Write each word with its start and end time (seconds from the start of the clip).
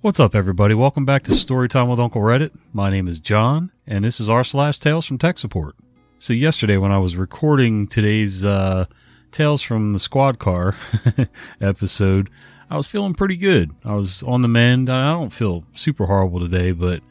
What's 0.00 0.20
up, 0.20 0.36
everybody? 0.36 0.74
Welcome 0.74 1.04
back 1.04 1.24
to 1.24 1.32
Storytime 1.32 1.90
with 1.90 1.98
Uncle 1.98 2.22
Reddit. 2.22 2.56
My 2.72 2.88
name 2.88 3.08
is 3.08 3.18
John, 3.18 3.72
and 3.84 4.04
this 4.04 4.20
is 4.20 4.30
r 4.30 4.44
slash 4.44 4.78
Tales 4.78 5.04
from 5.04 5.18
Tech 5.18 5.38
Support. 5.38 5.74
So 6.20 6.32
yesterday, 6.32 6.76
when 6.76 6.92
I 6.92 6.98
was 6.98 7.16
recording 7.16 7.84
today's 7.84 8.44
uh, 8.44 8.84
Tales 9.32 9.60
from 9.60 9.94
the 9.94 9.98
Squad 9.98 10.38
Car 10.38 10.76
episode, 11.60 12.30
I 12.70 12.76
was 12.76 12.86
feeling 12.86 13.12
pretty 13.12 13.36
good. 13.36 13.72
I 13.84 13.96
was 13.96 14.22
on 14.22 14.42
the 14.42 14.46
mend. 14.46 14.88
I 14.88 15.10
don't 15.10 15.32
feel 15.32 15.64
super 15.74 16.06
horrible 16.06 16.38
today, 16.38 16.70
but 16.70 17.02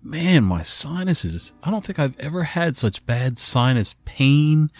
man, 0.00 0.44
my 0.44 0.62
sinuses. 0.62 1.52
I 1.64 1.72
don't 1.72 1.84
think 1.84 1.98
I've 1.98 2.16
ever 2.20 2.44
had 2.44 2.76
such 2.76 3.04
bad 3.04 3.36
sinus 3.36 3.96
pain 4.04 4.70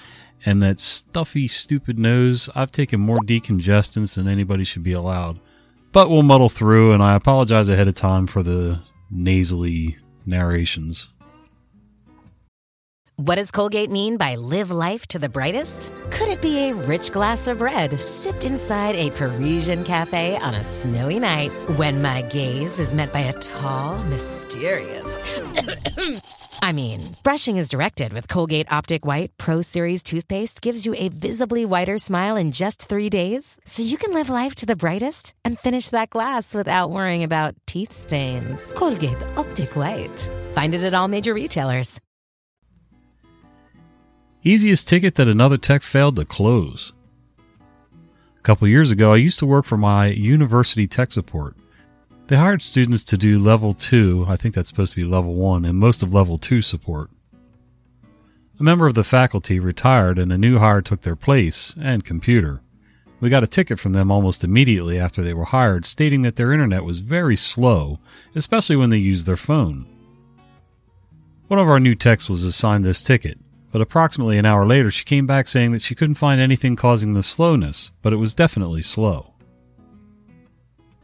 and 0.47 0.63
that 0.63 0.79
stuffy, 0.79 1.49
stupid 1.49 1.99
nose. 1.99 2.49
I've 2.55 2.71
taken 2.71 3.01
more 3.01 3.19
decongestants 3.19 4.15
than 4.15 4.29
anybody 4.29 4.63
should 4.63 4.85
be 4.85 4.93
allowed. 4.93 5.41
But 5.93 6.11
we'll 6.11 6.23
muddle 6.23 6.49
through, 6.49 6.93
and 6.93 7.03
I 7.03 7.15
apologize 7.15 7.69
ahead 7.69 7.89
of 7.89 7.95
time 7.95 8.27
for 8.27 8.43
the 8.43 8.81
nasally 9.11 9.97
narrations. 10.27 11.13
What 13.17 13.35
does 13.35 13.51
Colgate 13.51 13.91
mean 13.91 14.17
by 14.17 14.37
live 14.37 14.71
life 14.71 15.07
to 15.09 15.19
the 15.19 15.29
brightest? 15.29 15.93
Could 16.11 16.29
it 16.29 16.41
be 16.41 16.69
a 16.69 16.75
rich 16.75 17.11
glass 17.11 17.49
of 17.49 17.61
red 17.61 17.99
sipped 17.99 18.45
inside 18.45 18.95
a 18.95 19.11
Parisian 19.11 19.83
cafe 19.83 20.37
on 20.37 20.55
a 20.55 20.63
snowy 20.63 21.19
night 21.19 21.51
when 21.79 22.01
my 22.01 22.23
gaze 22.23 22.79
is 22.79 22.95
met 22.95 23.13
by 23.13 23.21
a 23.21 23.33
tall, 23.33 23.99
mysterious. 24.05 25.19
I 26.61 26.73
mean, 26.73 27.01
brushing 27.23 27.57
is 27.57 27.69
directed 27.69 28.13
with 28.13 28.29
Colgate 28.29 28.71
Optic 28.71 29.07
White 29.07 29.31
Pro 29.39 29.63
Series 29.63 30.03
toothpaste 30.03 30.61
gives 30.61 30.85
you 30.87 30.95
a 30.97 31.09
visibly 31.09 31.65
whiter 31.65 31.99
smile 31.99 32.37
in 32.37 32.53
just 32.53 32.89
three 32.89 33.09
days, 33.09 33.59
so 33.65 33.83
you 33.83 33.97
can 33.97 34.13
live 34.13 34.29
life 34.29 34.55
to 34.57 34.67
the 34.67 34.77
brightest 34.77 35.35
and 35.45 35.59
finish 35.59 35.91
that 35.91 36.11
glass 36.11 36.55
without 36.55 36.91
worrying 36.91 37.23
about 37.23 37.55
teeth 37.67 37.93
stains. 37.93 38.73
Colgate 38.73 39.23
Optic 39.37 39.77
White. 39.77 40.31
Find 40.55 40.75
it 40.75 40.83
at 40.83 40.95
all 40.95 41.09
major 41.09 41.35
retailers. 41.35 42.01
Easiest 44.43 44.89
ticket 44.89 45.17
that 45.17 45.29
another 45.29 45.57
tech 45.57 45.83
failed 45.83 46.17
to 46.17 46.25
close. 46.25 46.93
A 48.37 48.41
couple 48.41 48.69
years 48.69 48.91
ago, 48.91 49.13
I 49.13 49.17
used 49.17 49.39
to 49.41 49.47
work 49.47 49.65
for 49.65 49.77
my 49.77 50.07
university 50.07 50.87
tech 50.87 51.13
support. 51.13 51.57
They 52.29 52.37
hired 52.37 52.61
students 52.61 53.05
to 53.05 53.17
do 53.17 53.39
level 53.39 53.73
2, 53.73 54.27
I 54.29 54.37
think 54.37 54.55
that's 54.55 54.69
supposed 54.69 54.93
to 54.93 55.01
be 55.01 55.09
level 55.09 55.35
1, 55.35 55.65
and 55.65 55.79
most 55.79 56.03
of 56.03 56.13
level 56.13 56.37
2 56.37 56.61
support. 56.61 57.11
A 58.61 58.63
member 58.63 58.87
of 58.87 58.93
the 58.93 59.03
faculty 59.03 59.59
retired 59.59 60.19
and 60.19 60.31
a 60.31 60.37
new 60.37 60.59
hire 60.59 60.83
took 60.83 61.01
their 61.01 61.17
place 61.17 61.75
and 61.81 62.05
computer. 62.05 62.61
We 63.19 63.31
got 63.31 63.45
a 63.45 63.47
ticket 63.47 63.79
from 63.79 63.95
them 63.95 64.11
almost 64.11 64.45
immediately 64.45 64.99
after 64.99 65.23
they 65.23 65.33
were 65.33 65.47
hired 65.47 65.87
stating 65.87 66.21
that 66.21 66.37
their 66.37 66.53
internet 66.53 66.85
was 66.85 66.99
very 66.99 67.35
slow, 67.35 67.99
especially 68.35 68.77
when 68.77 68.91
they 68.91 68.99
used 68.99 69.25
their 69.25 69.37
phone. 69.37 69.87
One 71.47 71.59
of 71.59 71.69
our 71.69 71.81
new 71.81 71.95
techs 71.95 72.29
was 72.29 72.45
assigned 72.45 72.85
this 72.85 73.03
ticket, 73.03 73.39
but 73.73 73.81
approximately 73.81 74.37
an 74.37 74.45
hour 74.45 74.67
later 74.67 74.91
she 74.91 75.05
came 75.07 75.27
back 75.27 75.49
saying 75.49 75.73
that 75.73 75.81
she 75.81 75.95
couldn't 75.95 76.17
find 76.17 76.43
anything 76.43 76.77
causing 76.77 77.15
the 77.15 77.23
slowness, 77.23 77.91
but 78.03 78.13
it 78.13 78.17
was 78.17 78.35
definitely 78.35 78.83
slow. 78.83 79.33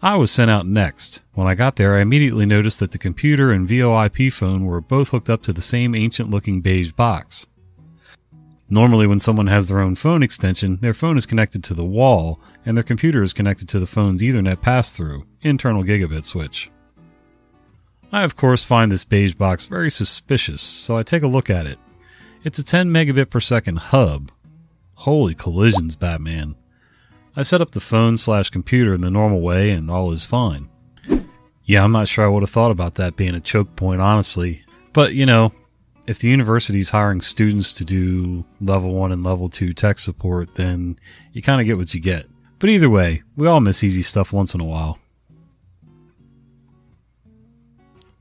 I 0.05 0.17
was 0.17 0.31
sent 0.31 0.51
out 0.51 0.67
next. 0.67 1.23
When 1.33 1.47
I 1.47 1.55
got 1.55 1.77
there, 1.77 1.97
I 1.97 2.03
immediately 2.03 2.45
noticed 2.45 2.79
that 2.81 2.93
the 2.93 2.99
computer 2.99 3.51
and 3.51 3.67
VoIP 3.67 4.31
phone 4.35 4.67
were 4.67 4.83
both 4.83 5.09
hooked 5.09 5.31
up 5.31 5.41
to 5.45 5.53
the 5.55 5.63
same 5.63 5.95
ancient 5.95 6.29
looking 6.29 6.61
beige 6.61 6.93
box. 6.93 7.47
Normally, 8.69 9.07
when 9.07 9.19
someone 9.19 9.47
has 9.47 9.67
their 9.67 9.81
own 9.81 9.95
phone 9.95 10.23
extension, 10.23 10.77
their 10.83 10.93
phone 10.93 11.17
is 11.17 11.25
connected 11.25 11.65
to 11.65 11.73
the 11.73 11.87
wall, 11.87 12.39
and 12.67 12.77
their 12.77 12.85
computer 12.85 13.23
is 13.23 13.33
connected 13.33 13.67
to 13.71 13.79
the 13.79 13.87
phone's 13.87 14.21
Ethernet 14.21 14.61
pass 14.61 14.91
through, 14.91 15.25
internal 15.41 15.83
gigabit 15.83 16.25
switch. 16.25 16.71
I, 18.13 18.25
of 18.25 18.37
course, 18.37 18.63
find 18.63 18.93
this 18.93 19.05
beige 19.05 19.33
box 19.33 19.65
very 19.65 19.91
suspicious, 19.91 20.61
so 20.61 20.99
I 20.99 21.03
take 21.03 21.23
a 21.23 21.27
look 21.27 21.49
at 21.49 21.67
it. 21.67 21.79
It's 22.43 22.59
a 22.59 22.65
10 22.65 22.91
megabit 22.91 23.31
per 23.31 23.41
second 23.41 23.79
hub. 23.79 24.31
Holy 24.97 25.35
collisions, 25.35 25.97
Batman. 25.97 26.57
I 27.37 27.43
set 27.43 27.61
up 27.61 27.73
the 27.73 27.81
phone 27.81 28.17
slash 28.17 28.51
computer 28.51 28.95
in 28.95 29.01
the 29.01 29.11
normal 29.11 29.41
way 29.41 29.71
and 29.71 29.91
all 29.91 30.13
is 30.13 30.25
fine. 30.25 30.69
Yeah, 31.65 31.83
I'm 31.83 31.93
not 31.93 32.09
sure 32.09 32.25
I 32.25 32.29
would 32.29 32.43
have 32.43 32.51
thought 32.51 32.71
about 32.71 32.95
that 32.97 33.17
being 33.17 33.35
a 33.35 33.41
choke 33.41 33.75
point, 33.75 34.01
honestly. 34.01 34.65
But, 34.93 35.15
you 35.15 35.27
know, 35.27 35.53
if 36.07 36.19
the 36.19 36.29
university's 36.29 36.91
hiring 36.91 37.21
students 37.21 37.75
to 37.75 37.85
do 37.85 38.45
level 38.61 38.95
1 38.95 39.11
and 39.11 39.25
level 39.25 39.49
2 39.49 39.73
tech 39.73 39.99
support, 39.99 40.55
then 40.55 40.99
you 41.33 41.43
kind 41.43 41.61
of 41.61 41.67
get 41.67 41.77
what 41.77 41.93
you 41.95 42.01
get. 42.01 42.27
But 42.59 42.71
either 42.71 42.91
way, 42.91 43.23
we 43.37 43.49
all 43.49 43.61
miss 43.61 43.83
easy 43.83 44.03
stuff 44.03 44.33
once 44.33 44.55
in 44.55 44.61
a 44.61 44.65
while. 44.65 44.99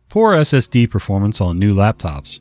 Poor 0.09 0.33
SSD 0.33 0.89
performance 0.89 1.41
on 1.41 1.59
new 1.59 1.73
laptops. 1.75 2.39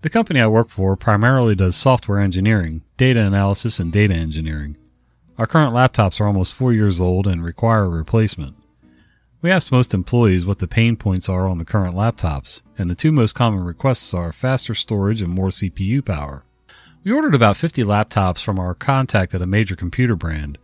The 0.00 0.10
company 0.10 0.40
I 0.40 0.48
work 0.48 0.68
for 0.68 0.96
primarily 0.96 1.54
does 1.54 1.76
software 1.76 2.18
engineering, 2.18 2.82
data 3.02 3.20
analysis, 3.20 3.80
and 3.80 3.90
data 3.90 4.14
engineering. 4.14 4.76
Our 5.36 5.48
current 5.48 5.74
laptops 5.74 6.20
are 6.20 6.26
almost 6.28 6.54
four 6.54 6.72
years 6.72 7.00
old 7.00 7.26
and 7.26 7.44
require 7.44 7.82
a 7.82 7.88
replacement. 7.88 8.54
We 9.40 9.50
asked 9.50 9.72
most 9.72 9.92
employees 9.92 10.46
what 10.46 10.60
the 10.60 10.68
pain 10.68 10.94
points 10.94 11.28
are 11.28 11.48
on 11.48 11.58
the 11.58 11.64
current 11.64 11.96
laptops, 11.96 12.62
and 12.78 12.88
the 12.88 12.94
two 12.94 13.10
most 13.10 13.32
common 13.32 13.64
requests 13.64 14.14
are 14.14 14.30
faster 14.30 14.72
storage 14.72 15.20
and 15.20 15.32
more 15.32 15.48
CPU 15.48 16.04
power. 16.04 16.44
We 17.02 17.10
ordered 17.10 17.34
about 17.34 17.56
50 17.56 17.82
laptops 17.82 18.40
from 18.40 18.60
our 18.60 18.72
contact 18.72 19.34
at 19.34 19.42
a 19.42 19.46
major 19.46 19.74
computer 19.74 20.14
brand. 20.14 20.58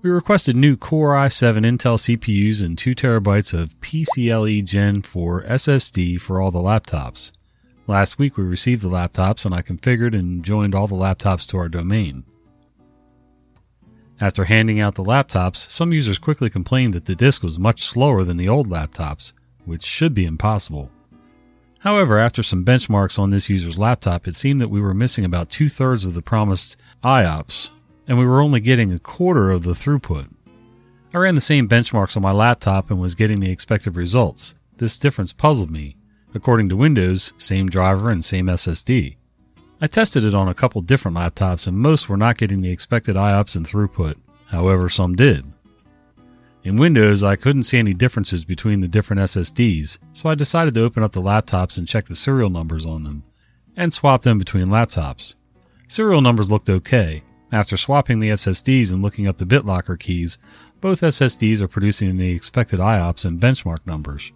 We 0.00 0.10
requested 0.10 0.54
new 0.54 0.76
Core 0.76 1.14
i7 1.14 1.66
Intel 1.66 1.98
CPUs 1.98 2.62
and 2.62 2.78
2 2.78 2.94
terabytes 2.94 3.52
of 3.52 3.80
PCIe 3.80 4.64
Gen 4.64 5.02
4 5.02 5.42
SSD 5.42 6.20
for 6.20 6.40
all 6.40 6.52
the 6.52 6.60
laptops. 6.60 7.32
Last 7.90 8.20
week 8.20 8.36
we 8.36 8.44
received 8.44 8.82
the 8.82 8.88
laptops 8.88 9.44
and 9.44 9.52
I 9.52 9.62
configured 9.62 10.16
and 10.16 10.44
joined 10.44 10.76
all 10.76 10.86
the 10.86 10.94
laptops 10.94 11.44
to 11.48 11.56
our 11.56 11.68
domain. 11.68 12.22
After 14.20 14.44
handing 14.44 14.78
out 14.78 14.94
the 14.94 15.02
laptops, 15.02 15.68
some 15.68 15.92
users 15.92 16.16
quickly 16.16 16.48
complained 16.48 16.94
that 16.94 17.06
the 17.06 17.16
disk 17.16 17.42
was 17.42 17.58
much 17.58 17.82
slower 17.82 18.22
than 18.22 18.36
the 18.36 18.48
old 18.48 18.68
laptops, 18.68 19.32
which 19.64 19.82
should 19.82 20.14
be 20.14 20.24
impossible. 20.24 20.92
However, 21.80 22.16
after 22.16 22.44
some 22.44 22.64
benchmarks 22.64 23.18
on 23.18 23.30
this 23.30 23.50
user's 23.50 23.76
laptop, 23.76 24.28
it 24.28 24.36
seemed 24.36 24.60
that 24.60 24.70
we 24.70 24.80
were 24.80 24.94
missing 24.94 25.24
about 25.24 25.50
two 25.50 25.68
thirds 25.68 26.04
of 26.04 26.14
the 26.14 26.22
promised 26.22 26.80
IOPS, 27.02 27.72
and 28.06 28.16
we 28.16 28.24
were 28.24 28.40
only 28.40 28.60
getting 28.60 28.92
a 28.92 29.00
quarter 29.00 29.50
of 29.50 29.64
the 29.64 29.72
throughput. 29.72 30.30
I 31.12 31.18
ran 31.18 31.34
the 31.34 31.40
same 31.40 31.68
benchmarks 31.68 32.16
on 32.16 32.22
my 32.22 32.30
laptop 32.30 32.88
and 32.88 33.00
was 33.00 33.16
getting 33.16 33.40
the 33.40 33.50
expected 33.50 33.96
results. 33.96 34.54
This 34.76 34.96
difference 34.96 35.32
puzzled 35.32 35.72
me, 35.72 35.96
According 36.34 36.68
to 36.68 36.76
Windows, 36.76 37.32
same 37.38 37.68
driver 37.68 38.10
and 38.10 38.24
same 38.24 38.46
SSD. 38.46 39.16
I 39.80 39.86
tested 39.86 40.24
it 40.24 40.34
on 40.34 40.48
a 40.48 40.54
couple 40.54 40.80
different 40.82 41.16
laptops 41.16 41.66
and 41.66 41.78
most 41.78 42.08
were 42.08 42.16
not 42.16 42.38
getting 42.38 42.60
the 42.60 42.70
expected 42.70 43.16
IOPS 43.16 43.56
and 43.56 43.66
throughput. 43.66 44.16
However, 44.46 44.88
some 44.88 45.16
did. 45.16 45.46
In 46.62 46.76
Windows, 46.76 47.24
I 47.24 47.36
couldn't 47.36 47.62
see 47.62 47.78
any 47.78 47.94
differences 47.94 48.44
between 48.44 48.80
the 48.80 48.88
different 48.88 49.22
SSDs, 49.22 49.98
so 50.12 50.28
I 50.28 50.34
decided 50.34 50.74
to 50.74 50.84
open 50.84 51.02
up 51.02 51.12
the 51.12 51.22
laptops 51.22 51.78
and 51.78 51.88
check 51.88 52.04
the 52.04 52.14
serial 52.14 52.50
numbers 52.50 52.84
on 52.84 53.02
them, 53.04 53.22
and 53.76 53.92
swap 53.92 54.22
them 54.22 54.38
between 54.38 54.66
laptops. 54.66 55.36
Serial 55.88 56.20
numbers 56.20 56.52
looked 56.52 56.68
okay. 56.68 57.22
After 57.50 57.78
swapping 57.78 58.20
the 58.20 58.28
SSDs 58.28 58.92
and 58.92 59.02
looking 59.02 59.26
up 59.26 59.38
the 59.38 59.46
BitLocker 59.46 59.98
keys, 59.98 60.36
both 60.82 61.00
SSDs 61.00 61.62
are 61.62 61.68
producing 61.68 62.18
the 62.18 62.30
expected 62.30 62.78
IOPS 62.78 63.24
and 63.24 63.40
benchmark 63.40 63.86
numbers. 63.86 64.30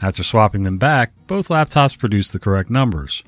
After 0.00 0.22
swapping 0.22 0.62
them 0.62 0.78
back, 0.78 1.12
both 1.26 1.48
laptops 1.48 1.98
produced 1.98 2.32
the 2.32 2.38
correct 2.38 2.70
numbers. 2.70 3.24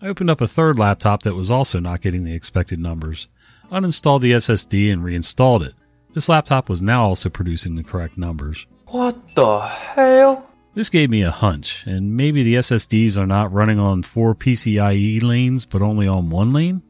I 0.00 0.06
opened 0.06 0.30
up 0.30 0.40
a 0.40 0.48
third 0.48 0.78
laptop 0.78 1.22
that 1.22 1.34
was 1.34 1.50
also 1.50 1.80
not 1.80 2.00
getting 2.00 2.24
the 2.24 2.34
expected 2.34 2.78
numbers, 2.78 3.28
uninstalled 3.70 4.20
the 4.20 4.32
SSD, 4.32 4.92
and 4.92 5.02
reinstalled 5.02 5.62
it. 5.62 5.74
This 6.14 6.28
laptop 6.28 6.68
was 6.68 6.82
now 6.82 7.04
also 7.04 7.28
producing 7.28 7.74
the 7.74 7.82
correct 7.82 8.18
numbers. 8.18 8.66
What 8.86 9.34
the 9.34 9.60
hell? 9.60 10.48
This 10.74 10.90
gave 10.90 11.10
me 11.10 11.22
a 11.22 11.30
hunch, 11.30 11.86
and 11.86 12.16
maybe 12.16 12.42
the 12.42 12.54
SSDs 12.54 13.18
are 13.18 13.26
not 13.26 13.52
running 13.52 13.78
on 13.78 14.02
four 14.02 14.34
PCIe 14.34 15.22
lanes 15.22 15.64
but 15.64 15.82
only 15.82 16.06
on 16.06 16.30
one 16.30 16.52
lane? 16.52 16.82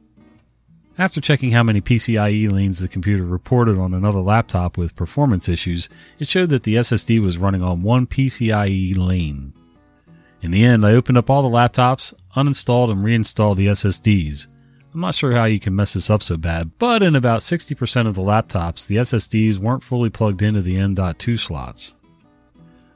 After 0.99 1.23
checking 1.23 1.53
how 1.53 1.62
many 1.62 1.81
PCIe 1.81 2.53
lanes 2.53 2.81
the 2.81 2.89
computer 2.89 3.25
reported 3.25 3.79
on 3.79 3.94
another 3.94 4.21
laptop 4.21 4.77
with 4.77 4.94
performance 4.94 5.49
issues, 5.49 5.89
it 6.19 6.27
showed 6.27 6.50
that 6.50 6.65
the 6.65 6.75
SSD 6.75 7.21
was 7.23 7.39
running 7.39 7.62
on 7.62 7.83
one 7.83 8.06
PCIe 8.06 8.97
lane. 8.97 9.55
In 10.43 10.50
the 10.50 10.65
end, 10.65 10.85
I 10.85 10.93
opened 10.93 11.17
up 11.17 11.31
all 11.31 11.43
the 11.43 11.49
laptops, 11.49 12.12
uninstalled 12.37 12.91
and 12.91 13.03
reinstalled 13.03 13.56
the 13.56 13.69
SSDs. 13.69 14.49
I'm 14.93 15.00
not 15.00 15.15
sure 15.15 15.33
how 15.33 15.44
you 15.44 15.59
can 15.59 15.75
mess 15.75 15.94
this 15.94 16.11
up 16.11 16.23
so 16.23 16.37
bad, 16.37 16.73
but 16.79 17.03
in 17.03 17.17
about 17.17 17.41
60% 17.41 18.06
of 18.06 18.15
the 18.15 18.21
laptops, 18.21 18.87
the 18.87 18.97
SSDs 18.97 19.56
weren't 19.56 19.83
fully 19.83 20.11
plugged 20.11 20.43
into 20.43 20.61
the 20.61 20.77
M.2 20.77 21.38
slots. 21.38 21.95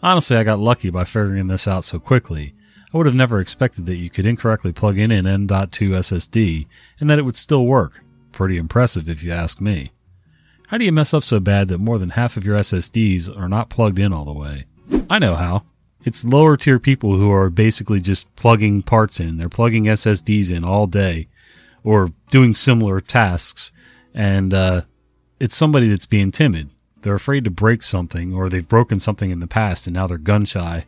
Honestly, 0.02 0.36
I 0.36 0.44
got 0.44 0.58
lucky 0.58 0.90
by 0.90 1.04
figuring 1.04 1.46
this 1.46 1.66
out 1.66 1.84
so 1.84 1.98
quickly, 1.98 2.54
I 2.92 2.96
would 2.96 3.06
have 3.06 3.14
never 3.14 3.40
expected 3.40 3.86
that 3.86 3.96
you 3.96 4.10
could 4.10 4.26
incorrectly 4.26 4.72
plug 4.72 4.98
in 4.98 5.10
an 5.10 5.26
M.2 5.26 5.68
SSD 5.68 6.66
and 7.00 7.10
that 7.10 7.18
it 7.18 7.24
would 7.24 7.36
still 7.36 7.66
work. 7.66 8.02
Pretty 8.32 8.56
impressive 8.56 9.08
if 9.08 9.22
you 9.22 9.32
ask 9.32 9.60
me. 9.60 9.90
How 10.68 10.78
do 10.78 10.84
you 10.84 10.92
mess 10.92 11.14
up 11.14 11.22
so 11.22 11.40
bad 11.40 11.68
that 11.68 11.78
more 11.78 11.98
than 11.98 12.10
half 12.10 12.36
of 12.36 12.44
your 12.44 12.58
SSDs 12.58 13.36
are 13.36 13.48
not 13.48 13.70
plugged 13.70 13.98
in 13.98 14.12
all 14.12 14.24
the 14.24 14.32
way? 14.32 14.66
I 15.08 15.18
know 15.18 15.34
how. 15.34 15.64
It's 16.04 16.24
lower 16.24 16.56
tier 16.56 16.78
people 16.78 17.16
who 17.16 17.30
are 17.30 17.50
basically 17.50 18.00
just 18.00 18.34
plugging 18.36 18.82
parts 18.82 19.18
in. 19.18 19.36
They're 19.36 19.48
plugging 19.48 19.84
SSDs 19.84 20.52
in 20.52 20.64
all 20.64 20.86
day 20.86 21.28
or 21.82 22.10
doing 22.30 22.54
similar 22.54 23.00
tasks. 23.00 23.72
And, 24.14 24.54
uh, 24.54 24.82
it's 25.38 25.56
somebody 25.56 25.88
that's 25.88 26.06
being 26.06 26.30
timid. 26.30 26.70
They're 27.02 27.14
afraid 27.14 27.44
to 27.44 27.50
break 27.50 27.82
something 27.82 28.34
or 28.34 28.48
they've 28.48 28.66
broken 28.66 28.98
something 28.98 29.30
in 29.30 29.40
the 29.40 29.46
past 29.46 29.86
and 29.86 29.94
now 29.94 30.06
they're 30.06 30.18
gun 30.18 30.44
shy. 30.44 30.86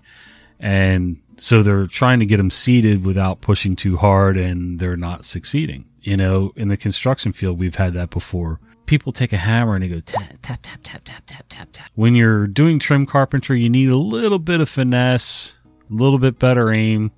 And 0.59 1.19
so 1.41 1.63
they're 1.63 1.87
trying 1.87 2.19
to 2.21 2.27
get 2.27 2.39
them 2.39 2.51
seated 2.51 3.05
without 3.05 3.41
pushing 3.41 3.77
too 3.77 3.97
hard 3.97 4.37
and 4.37 4.79
they're 4.79 4.97
not 4.97 5.25
succeeding. 5.25 5.87
You 6.03 6.17
know, 6.17 6.53
in 6.57 6.69
the 6.69 6.77
construction 6.77 7.33
field, 7.33 7.61
we've 7.61 7.77
had 7.77 7.93
that 7.95 8.11
before. 8.11 8.61
People 8.87 9.13
take 9.13 9.33
a 9.33 9.37
hammer 9.37 9.75
and 9.75 9.85
they 9.85 9.89
go 9.89 10.01
tap, 10.01 10.23
tap, 10.41 10.61
tap, 10.63 10.81
tap, 10.83 11.03
tap, 11.05 11.23
tap, 11.27 11.45
tap, 11.49 11.69
tap. 11.73 11.91
When 11.95 12.15
you're 12.15 12.47
doing 12.47 12.79
trim 12.79 13.05
carpentry, 13.05 13.61
you 13.61 13.69
need 13.69 13.93
a 13.93 13.97
little 13.97 14.39
bit 14.39 14.61
of 14.61 14.69
finesse, 14.69 15.59
a 15.91 15.93
little 15.93 16.19
bit 16.19 16.39
better 16.39 16.73
aim. 16.73 17.13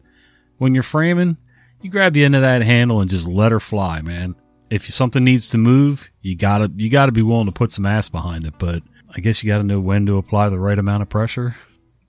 When 0.59 0.75
you're 0.75 0.83
framing, 0.83 1.37
you 1.81 1.91
grab 1.91 2.13
the 2.13 2.25
end 2.25 2.35
of 2.35 2.43
that 2.43 2.63
handle 2.63 3.01
and 3.01 3.09
just 3.09 3.29
let 3.29 3.53
her 3.53 3.61
fly, 3.61 4.03
man. 4.03 4.35
If 4.69 4.83
something 4.85 5.25
needs 5.25 5.51
to 5.51 5.59
move, 5.59 6.11
you 6.21 6.37
gotta, 6.37 6.71
you 6.77 6.91
gotta 6.91 7.13
be 7.13 7.23
willing 7.23 7.47
to 7.47 7.53
put 7.53 7.71
some 7.71 7.87
ass 7.87 8.09
behind 8.09 8.45
it, 8.45 8.55
but 8.59 8.83
I 9.15 9.21
guess 9.21 9.43
you 9.43 9.49
gotta 9.49 9.65
know 9.65 9.81
when 9.81 10.07
to 10.07 10.19
apply 10.19 10.49
the 10.49 10.59
right 10.59 10.79
amount 10.79 11.03
of 11.03 11.09
pressure. 11.09 11.55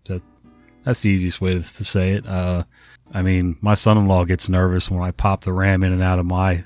That, 0.05 0.21
that's 0.83 1.01
the 1.01 1.09
easiest 1.09 1.41
way 1.41 1.53
to, 1.53 1.61
say 1.61 2.11
it. 2.11 2.25
Uh, 2.25 2.63
I 3.13 3.21
mean, 3.21 3.57
my 3.61 3.73
son-in-law 3.73 4.25
gets 4.25 4.49
nervous 4.49 4.89
when 4.89 5.03
I 5.03 5.11
pop 5.11 5.41
the 5.41 5.53
ram 5.53 5.83
in 5.83 5.93
and 5.93 6.01
out 6.01 6.19
of 6.19 6.25
my 6.25 6.63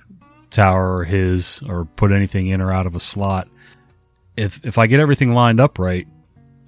tower 0.51 0.97
or 0.97 1.03
his 1.03 1.61
or 1.67 1.85
put 1.85 2.11
anything 2.11 2.47
in 2.47 2.61
or 2.61 2.71
out 2.71 2.85
of 2.85 2.95
a 2.95 2.99
slot. 2.99 3.47
If 4.37 4.63
if 4.65 4.77
I 4.77 4.87
get 4.87 4.99
everything 4.99 5.33
lined 5.33 5.59
up 5.59 5.79
right, 5.79 6.07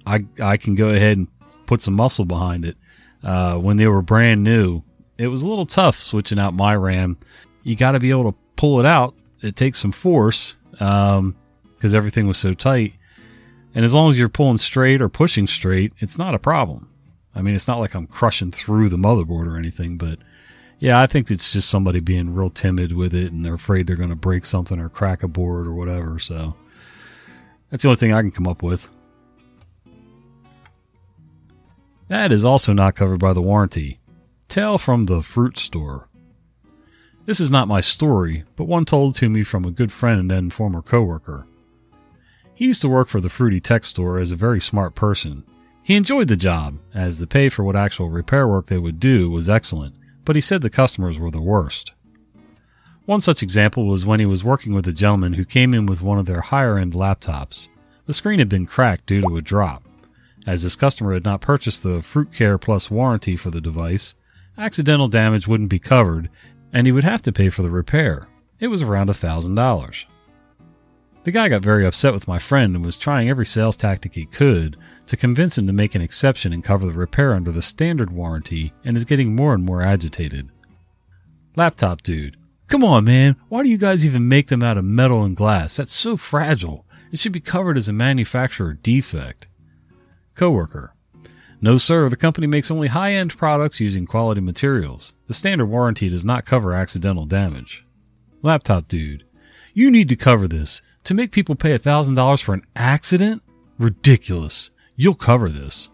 I 0.06 0.24
I 0.42 0.56
can 0.56 0.74
go 0.74 0.88
ahead 0.88 1.16
and 1.16 1.28
put 1.66 1.80
some 1.80 1.94
muscle 1.94 2.24
behind 2.24 2.64
it. 2.64 2.76
Uh, 3.22 3.58
when 3.58 3.76
they 3.76 3.86
were 3.86 4.02
brand 4.02 4.42
new, 4.42 4.82
it 5.16 5.28
was 5.28 5.42
a 5.42 5.48
little 5.48 5.66
tough 5.66 5.96
switching 5.96 6.38
out 6.38 6.54
my 6.54 6.74
ram. 6.74 7.18
You 7.62 7.76
got 7.76 7.92
to 7.92 8.00
be 8.00 8.10
able 8.10 8.32
to 8.32 8.38
pull 8.56 8.80
it 8.80 8.86
out. 8.86 9.14
It 9.42 9.56
takes 9.56 9.78
some 9.78 9.92
force 9.92 10.56
because 10.70 11.18
um, 11.18 11.34
everything 11.82 12.26
was 12.26 12.38
so 12.38 12.52
tight. 12.52 12.94
And 13.74 13.84
as 13.84 13.94
long 13.94 14.10
as 14.10 14.18
you're 14.18 14.28
pulling 14.28 14.56
straight 14.56 15.02
or 15.02 15.08
pushing 15.08 15.46
straight, 15.46 15.92
it's 15.98 16.18
not 16.18 16.34
a 16.34 16.38
problem. 16.38 16.88
I 17.34 17.42
mean, 17.42 17.54
it's 17.54 17.68
not 17.68 17.78
like 17.78 17.94
I'm 17.94 18.06
crushing 18.06 18.50
through 18.50 18.88
the 18.88 18.96
motherboard 18.96 19.46
or 19.46 19.56
anything, 19.56 19.96
but 19.96 20.18
yeah, 20.78 21.00
I 21.00 21.06
think 21.06 21.30
it's 21.30 21.52
just 21.52 21.68
somebody 21.68 22.00
being 22.00 22.34
real 22.34 22.48
timid 22.48 22.92
with 22.92 23.14
it 23.14 23.32
and 23.32 23.44
they're 23.44 23.54
afraid 23.54 23.86
they're 23.86 23.96
going 23.96 24.10
to 24.10 24.16
break 24.16 24.44
something 24.44 24.78
or 24.78 24.88
crack 24.88 25.22
a 25.22 25.28
board 25.28 25.66
or 25.66 25.72
whatever. 25.72 26.18
So 26.18 26.54
that's 27.70 27.82
the 27.82 27.88
only 27.88 27.96
thing 27.96 28.12
I 28.12 28.22
can 28.22 28.30
come 28.30 28.46
up 28.46 28.62
with. 28.62 28.88
That 32.08 32.32
is 32.32 32.44
also 32.44 32.72
not 32.72 32.94
covered 32.94 33.20
by 33.20 33.32
the 33.32 33.42
warranty. 33.42 34.00
Tale 34.48 34.78
from 34.78 35.04
the 35.04 35.20
fruit 35.20 35.58
store. 35.58 36.08
This 37.26 37.40
is 37.40 37.50
not 37.50 37.68
my 37.68 37.82
story, 37.82 38.44
but 38.56 38.64
one 38.64 38.86
told 38.86 39.14
to 39.16 39.28
me 39.28 39.42
from 39.42 39.66
a 39.66 39.70
good 39.70 39.92
friend 39.92 40.32
and 40.32 40.50
former 40.50 40.80
coworker. 40.80 41.46
He 42.54 42.64
used 42.66 42.80
to 42.80 42.88
work 42.88 43.08
for 43.08 43.20
the 43.20 43.28
Fruity 43.28 43.60
Tech 43.60 43.84
store 43.84 44.18
as 44.18 44.30
a 44.30 44.36
very 44.36 44.60
smart 44.60 44.94
person. 44.94 45.44
He 45.88 45.96
enjoyed 45.96 46.28
the 46.28 46.36
job, 46.36 46.78
as 46.92 47.18
the 47.18 47.26
pay 47.26 47.48
for 47.48 47.64
what 47.64 47.74
actual 47.74 48.10
repair 48.10 48.46
work 48.46 48.66
they 48.66 48.76
would 48.76 49.00
do 49.00 49.30
was 49.30 49.48
excellent, 49.48 49.96
but 50.26 50.36
he 50.36 50.42
said 50.42 50.60
the 50.60 50.68
customers 50.68 51.18
were 51.18 51.30
the 51.30 51.40
worst. 51.40 51.94
One 53.06 53.22
such 53.22 53.42
example 53.42 53.86
was 53.86 54.04
when 54.04 54.20
he 54.20 54.26
was 54.26 54.44
working 54.44 54.74
with 54.74 54.86
a 54.86 54.92
gentleman 54.92 55.32
who 55.32 55.46
came 55.46 55.72
in 55.72 55.86
with 55.86 56.02
one 56.02 56.18
of 56.18 56.26
their 56.26 56.42
higher 56.42 56.76
end 56.76 56.92
laptops. 56.92 57.70
The 58.04 58.12
screen 58.12 58.38
had 58.38 58.50
been 58.50 58.66
cracked 58.66 59.06
due 59.06 59.22
to 59.22 59.38
a 59.38 59.40
drop. 59.40 59.82
As 60.46 60.62
this 60.62 60.76
customer 60.76 61.14
had 61.14 61.24
not 61.24 61.40
purchased 61.40 61.82
the 61.82 62.02
Fruit 62.02 62.34
Care 62.34 62.58
Plus 62.58 62.90
warranty 62.90 63.34
for 63.34 63.50
the 63.50 63.62
device, 63.62 64.14
accidental 64.58 65.08
damage 65.08 65.48
wouldn't 65.48 65.70
be 65.70 65.78
covered, 65.78 66.28
and 66.70 66.86
he 66.86 66.92
would 66.92 67.04
have 67.04 67.22
to 67.22 67.32
pay 67.32 67.48
for 67.48 67.62
the 67.62 67.70
repair. 67.70 68.28
It 68.60 68.68
was 68.68 68.82
around 68.82 69.08
a 69.08 69.14
thousand 69.14 69.54
dollars. 69.54 70.04
The 71.28 71.32
guy 71.32 71.50
got 71.50 71.60
very 71.60 71.84
upset 71.84 72.14
with 72.14 72.26
my 72.26 72.38
friend 72.38 72.74
and 72.74 72.82
was 72.82 72.96
trying 72.96 73.28
every 73.28 73.44
sales 73.44 73.76
tactic 73.76 74.14
he 74.14 74.24
could 74.24 74.78
to 75.04 75.14
convince 75.14 75.58
him 75.58 75.66
to 75.66 75.74
make 75.74 75.94
an 75.94 76.00
exception 76.00 76.54
and 76.54 76.64
cover 76.64 76.86
the 76.86 76.94
repair 76.94 77.34
under 77.34 77.52
the 77.52 77.60
standard 77.60 78.10
warranty 78.10 78.72
and 78.82 78.96
is 78.96 79.04
getting 79.04 79.36
more 79.36 79.52
and 79.52 79.62
more 79.62 79.82
agitated. 79.82 80.48
Laptop 81.54 82.00
dude. 82.00 82.38
Come 82.68 82.82
on, 82.82 83.04
man. 83.04 83.36
Why 83.50 83.62
do 83.62 83.68
you 83.68 83.76
guys 83.76 84.06
even 84.06 84.26
make 84.26 84.46
them 84.46 84.62
out 84.62 84.78
of 84.78 84.86
metal 84.86 85.22
and 85.22 85.36
glass? 85.36 85.76
That's 85.76 85.92
so 85.92 86.16
fragile. 86.16 86.86
It 87.12 87.18
should 87.18 87.32
be 87.32 87.40
covered 87.40 87.76
as 87.76 87.90
a 87.90 87.92
manufacturer 87.92 88.72
defect. 88.72 89.48
Coworker. 90.34 90.94
No, 91.60 91.76
sir. 91.76 92.08
The 92.08 92.16
company 92.16 92.46
makes 92.46 92.70
only 92.70 92.88
high 92.88 93.12
end 93.12 93.36
products 93.36 93.80
using 93.80 94.06
quality 94.06 94.40
materials. 94.40 95.12
The 95.26 95.34
standard 95.34 95.66
warranty 95.66 96.08
does 96.08 96.24
not 96.24 96.46
cover 96.46 96.72
accidental 96.72 97.26
damage. 97.26 97.84
Laptop 98.40 98.88
dude. 98.88 99.24
You 99.74 99.90
need 99.90 100.08
to 100.08 100.16
cover 100.16 100.48
this. 100.48 100.80
To 101.08 101.14
make 101.14 101.32
people 101.32 101.54
pay 101.54 101.70
$1,000 101.70 102.42
for 102.42 102.52
an 102.52 102.66
accident? 102.76 103.42
Ridiculous. 103.78 104.70
You'll 104.94 105.14
cover 105.14 105.48
this. 105.48 105.88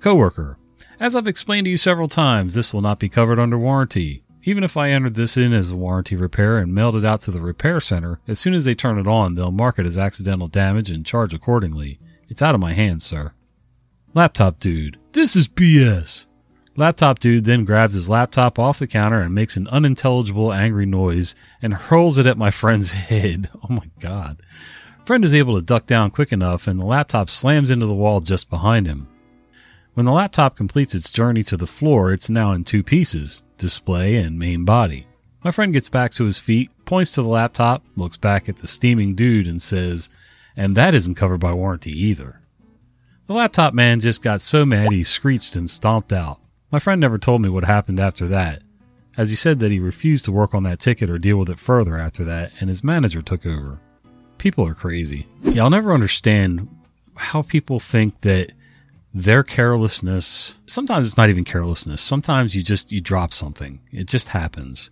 Coworker. 0.00 0.58
As 0.98 1.14
I've 1.14 1.28
explained 1.28 1.66
to 1.66 1.70
you 1.70 1.76
several 1.76 2.08
times, 2.08 2.54
this 2.54 2.74
will 2.74 2.80
not 2.80 2.98
be 2.98 3.08
covered 3.08 3.38
under 3.38 3.56
warranty. 3.56 4.24
Even 4.42 4.64
if 4.64 4.76
I 4.76 4.90
entered 4.90 5.14
this 5.14 5.36
in 5.36 5.52
as 5.52 5.70
a 5.70 5.76
warranty 5.76 6.16
repair 6.16 6.58
and 6.58 6.74
mailed 6.74 6.96
it 6.96 7.04
out 7.04 7.20
to 7.20 7.30
the 7.30 7.40
repair 7.40 7.78
center, 7.78 8.18
as 8.26 8.40
soon 8.40 8.54
as 8.54 8.64
they 8.64 8.74
turn 8.74 8.98
it 8.98 9.06
on, 9.06 9.36
they'll 9.36 9.52
mark 9.52 9.78
it 9.78 9.86
as 9.86 9.96
accidental 9.96 10.48
damage 10.48 10.90
and 10.90 11.06
charge 11.06 11.32
accordingly. 11.32 12.00
It's 12.28 12.42
out 12.42 12.56
of 12.56 12.60
my 12.60 12.72
hands, 12.72 13.04
sir. 13.04 13.34
Laptop 14.14 14.58
dude. 14.58 14.98
This 15.12 15.36
is 15.36 15.46
BS. 15.46 16.26
Laptop 16.76 17.20
dude 17.20 17.44
then 17.44 17.64
grabs 17.64 17.94
his 17.94 18.10
laptop 18.10 18.58
off 18.58 18.80
the 18.80 18.88
counter 18.88 19.20
and 19.20 19.32
makes 19.32 19.56
an 19.56 19.68
unintelligible 19.68 20.52
angry 20.52 20.86
noise 20.86 21.36
and 21.62 21.72
hurls 21.72 22.18
it 22.18 22.26
at 22.26 22.36
my 22.36 22.50
friend's 22.50 22.92
head. 22.94 23.48
Oh 23.62 23.72
my 23.72 23.88
god. 24.00 24.42
Friend 25.06 25.22
is 25.22 25.34
able 25.34 25.58
to 25.58 25.64
duck 25.64 25.86
down 25.86 26.10
quick 26.10 26.32
enough 26.32 26.66
and 26.66 26.80
the 26.80 26.86
laptop 26.86 27.30
slams 27.30 27.70
into 27.70 27.86
the 27.86 27.94
wall 27.94 28.20
just 28.20 28.50
behind 28.50 28.86
him. 28.86 29.06
When 29.92 30.06
the 30.06 30.12
laptop 30.12 30.56
completes 30.56 30.94
its 30.94 31.12
journey 31.12 31.44
to 31.44 31.56
the 31.56 31.68
floor, 31.68 32.12
it's 32.12 32.28
now 32.28 32.50
in 32.50 32.64
two 32.64 32.82
pieces, 32.82 33.44
display 33.56 34.16
and 34.16 34.36
main 34.36 34.64
body. 34.64 35.06
My 35.44 35.52
friend 35.52 35.72
gets 35.72 35.88
back 35.88 36.10
to 36.12 36.24
his 36.24 36.38
feet, 36.38 36.70
points 36.84 37.12
to 37.12 37.22
the 37.22 37.28
laptop, 37.28 37.84
looks 37.94 38.16
back 38.16 38.48
at 38.48 38.56
the 38.56 38.66
steaming 38.66 39.14
dude 39.14 39.46
and 39.46 39.62
says, 39.62 40.10
and 40.56 40.74
that 40.74 40.94
isn't 40.94 41.14
covered 41.14 41.38
by 41.38 41.52
warranty 41.52 41.92
either. 41.92 42.40
The 43.26 43.34
laptop 43.34 43.72
man 43.72 44.00
just 44.00 44.22
got 44.22 44.40
so 44.40 44.66
mad 44.66 44.90
he 44.90 45.04
screeched 45.04 45.54
and 45.54 45.70
stomped 45.70 46.12
out. 46.12 46.40
My 46.74 46.80
friend 46.80 47.00
never 47.00 47.18
told 47.18 47.40
me 47.40 47.48
what 47.48 47.62
happened 47.62 48.00
after 48.00 48.26
that, 48.26 48.60
as 49.16 49.30
he 49.30 49.36
said 49.36 49.60
that 49.60 49.70
he 49.70 49.78
refused 49.78 50.24
to 50.24 50.32
work 50.32 50.56
on 50.56 50.64
that 50.64 50.80
ticket 50.80 51.08
or 51.08 51.20
deal 51.20 51.36
with 51.36 51.48
it 51.48 51.60
further 51.60 51.96
after 51.96 52.24
that, 52.24 52.50
and 52.58 52.68
his 52.68 52.82
manager 52.82 53.22
took 53.22 53.46
over. 53.46 53.78
People 54.38 54.66
are 54.66 54.74
crazy. 54.74 55.28
Yeah, 55.44 55.62
I'll 55.62 55.70
never 55.70 55.92
understand 55.92 56.68
how 57.14 57.42
people 57.42 57.78
think 57.78 58.22
that 58.22 58.50
their 59.14 59.44
carelessness, 59.44 60.58
sometimes 60.66 61.06
it's 61.06 61.16
not 61.16 61.30
even 61.30 61.44
carelessness. 61.44 62.02
Sometimes 62.02 62.56
you 62.56 62.62
just, 62.64 62.90
you 62.90 63.00
drop 63.00 63.32
something. 63.32 63.78
It 63.92 64.08
just 64.08 64.30
happens. 64.30 64.90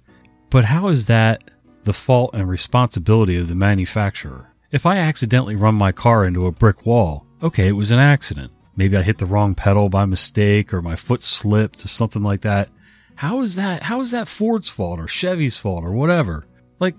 But 0.50 0.66
how 0.66 0.86
is 0.86 1.06
that 1.06 1.50
the 1.82 1.92
fault 1.92 2.30
and 2.32 2.48
responsibility 2.48 3.36
of 3.36 3.48
the 3.48 3.56
manufacturer? 3.56 4.52
If 4.70 4.86
I 4.86 4.98
accidentally 4.98 5.56
run 5.56 5.74
my 5.74 5.90
car 5.90 6.26
into 6.26 6.46
a 6.46 6.52
brick 6.52 6.86
wall, 6.86 7.26
okay, 7.42 7.66
it 7.66 7.72
was 7.72 7.90
an 7.90 7.98
accident. 7.98 8.52
Maybe 8.76 8.96
I 8.96 9.02
hit 9.02 9.18
the 9.18 9.26
wrong 9.26 9.54
pedal 9.54 9.88
by 9.88 10.06
mistake 10.06 10.72
or 10.72 10.80
my 10.82 10.96
foot 10.96 11.22
slipped 11.22 11.84
or 11.84 11.88
something 11.88 12.22
like 12.22 12.40
that. 12.40 12.70
How 13.16 13.40
is 13.40 13.56
that? 13.56 13.82
How 13.82 14.00
is 14.00 14.10
that 14.12 14.28
Ford's 14.28 14.68
fault 14.68 14.98
or 14.98 15.06
Chevy's 15.06 15.58
fault 15.58 15.84
or 15.84 15.92
whatever? 15.92 16.46
Like, 16.78 16.96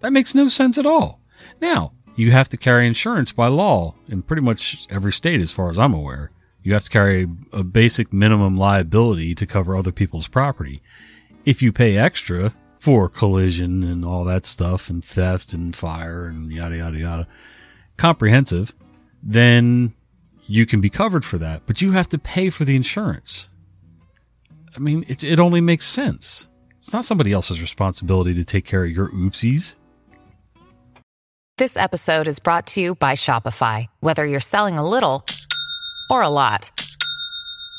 that 0.00 0.12
makes 0.12 0.34
no 0.34 0.48
sense 0.48 0.78
at 0.78 0.86
all. 0.86 1.20
Now, 1.60 1.92
you 2.16 2.30
have 2.30 2.48
to 2.50 2.56
carry 2.56 2.86
insurance 2.86 3.32
by 3.32 3.48
law 3.48 3.94
in 4.08 4.22
pretty 4.22 4.42
much 4.42 4.86
every 4.90 5.12
state, 5.12 5.40
as 5.40 5.52
far 5.52 5.70
as 5.70 5.78
I'm 5.78 5.94
aware. 5.94 6.30
You 6.62 6.74
have 6.74 6.84
to 6.84 6.90
carry 6.90 7.28
a 7.52 7.64
basic 7.64 8.12
minimum 8.12 8.56
liability 8.56 9.34
to 9.34 9.46
cover 9.46 9.76
other 9.76 9.92
people's 9.92 10.28
property. 10.28 10.82
If 11.44 11.62
you 11.62 11.72
pay 11.72 11.96
extra 11.96 12.54
for 12.78 13.08
collision 13.08 13.82
and 13.82 14.04
all 14.04 14.24
that 14.24 14.44
stuff 14.44 14.90
and 14.90 15.04
theft 15.04 15.52
and 15.52 15.74
fire 15.74 16.26
and 16.26 16.50
yada, 16.52 16.76
yada, 16.76 16.98
yada, 16.98 17.26
comprehensive, 17.96 18.74
then 19.22 19.94
you 20.46 20.66
can 20.66 20.80
be 20.80 20.90
covered 20.90 21.24
for 21.24 21.38
that, 21.38 21.62
but 21.66 21.80
you 21.80 21.92
have 21.92 22.08
to 22.08 22.18
pay 22.18 22.50
for 22.50 22.64
the 22.64 22.76
insurance. 22.76 23.48
I 24.74 24.78
mean, 24.78 25.04
it, 25.08 25.22
it 25.22 25.38
only 25.38 25.60
makes 25.60 25.84
sense. 25.84 26.48
It's 26.78 26.92
not 26.92 27.04
somebody 27.04 27.32
else's 27.32 27.60
responsibility 27.60 28.34
to 28.34 28.44
take 28.44 28.64
care 28.64 28.84
of 28.84 28.90
your 28.90 29.08
oopsies. 29.10 29.76
This 31.58 31.76
episode 31.76 32.26
is 32.28 32.40
brought 32.40 32.66
to 32.68 32.80
you 32.80 32.94
by 32.94 33.12
Shopify. 33.12 33.86
Whether 34.00 34.26
you're 34.26 34.40
selling 34.40 34.78
a 34.78 34.88
little 34.88 35.24
or 36.10 36.22
a 36.22 36.28
lot, 36.28 36.70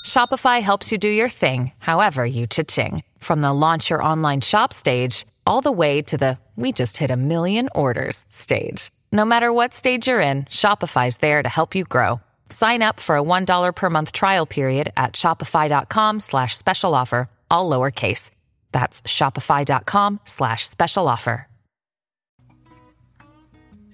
Shopify 0.05 0.61
helps 0.61 0.91
you 0.91 0.97
do 0.97 1.09
your 1.09 1.27
thing, 1.29 1.71
however 1.79 2.25
you 2.25 2.47
cha-ching. 2.47 3.03
From 3.17 3.41
the 3.41 3.51
launch 3.51 3.89
your 3.89 4.03
online 4.03 4.41
shop 4.41 4.71
stage, 4.73 5.25
all 5.45 5.61
the 5.61 5.71
way 5.71 6.01
to 6.03 6.17
the 6.17 6.37
we 6.55 6.71
just 6.71 6.97
hit 6.97 7.09
a 7.09 7.17
million 7.17 7.67
orders 7.73 8.25
stage. 8.29 8.91
No 9.11 9.25
matter 9.25 9.51
what 9.51 9.73
stage 9.73 10.07
you're 10.07 10.21
in, 10.21 10.43
Shopify's 10.45 11.17
there 11.17 11.41
to 11.41 11.49
help 11.49 11.73
you 11.75 11.83
grow. 11.83 12.21
Sign 12.53 12.83
up 12.83 12.99
for 12.99 13.17
a 13.17 13.23
$1 13.23 13.75
per 13.75 13.89
month 13.89 14.11
trial 14.11 14.45
period 14.45 14.93
at 14.95 15.13
shopify.com 15.13 16.19
slash 16.19 16.55
special 16.55 16.93
offer, 16.93 17.27
all 17.49 17.67
lowercase. 17.67 18.29
That's 18.71 19.01
shopify.com 19.01 20.19
slash 20.25 20.69
special 20.69 21.07
offer. 21.07 21.47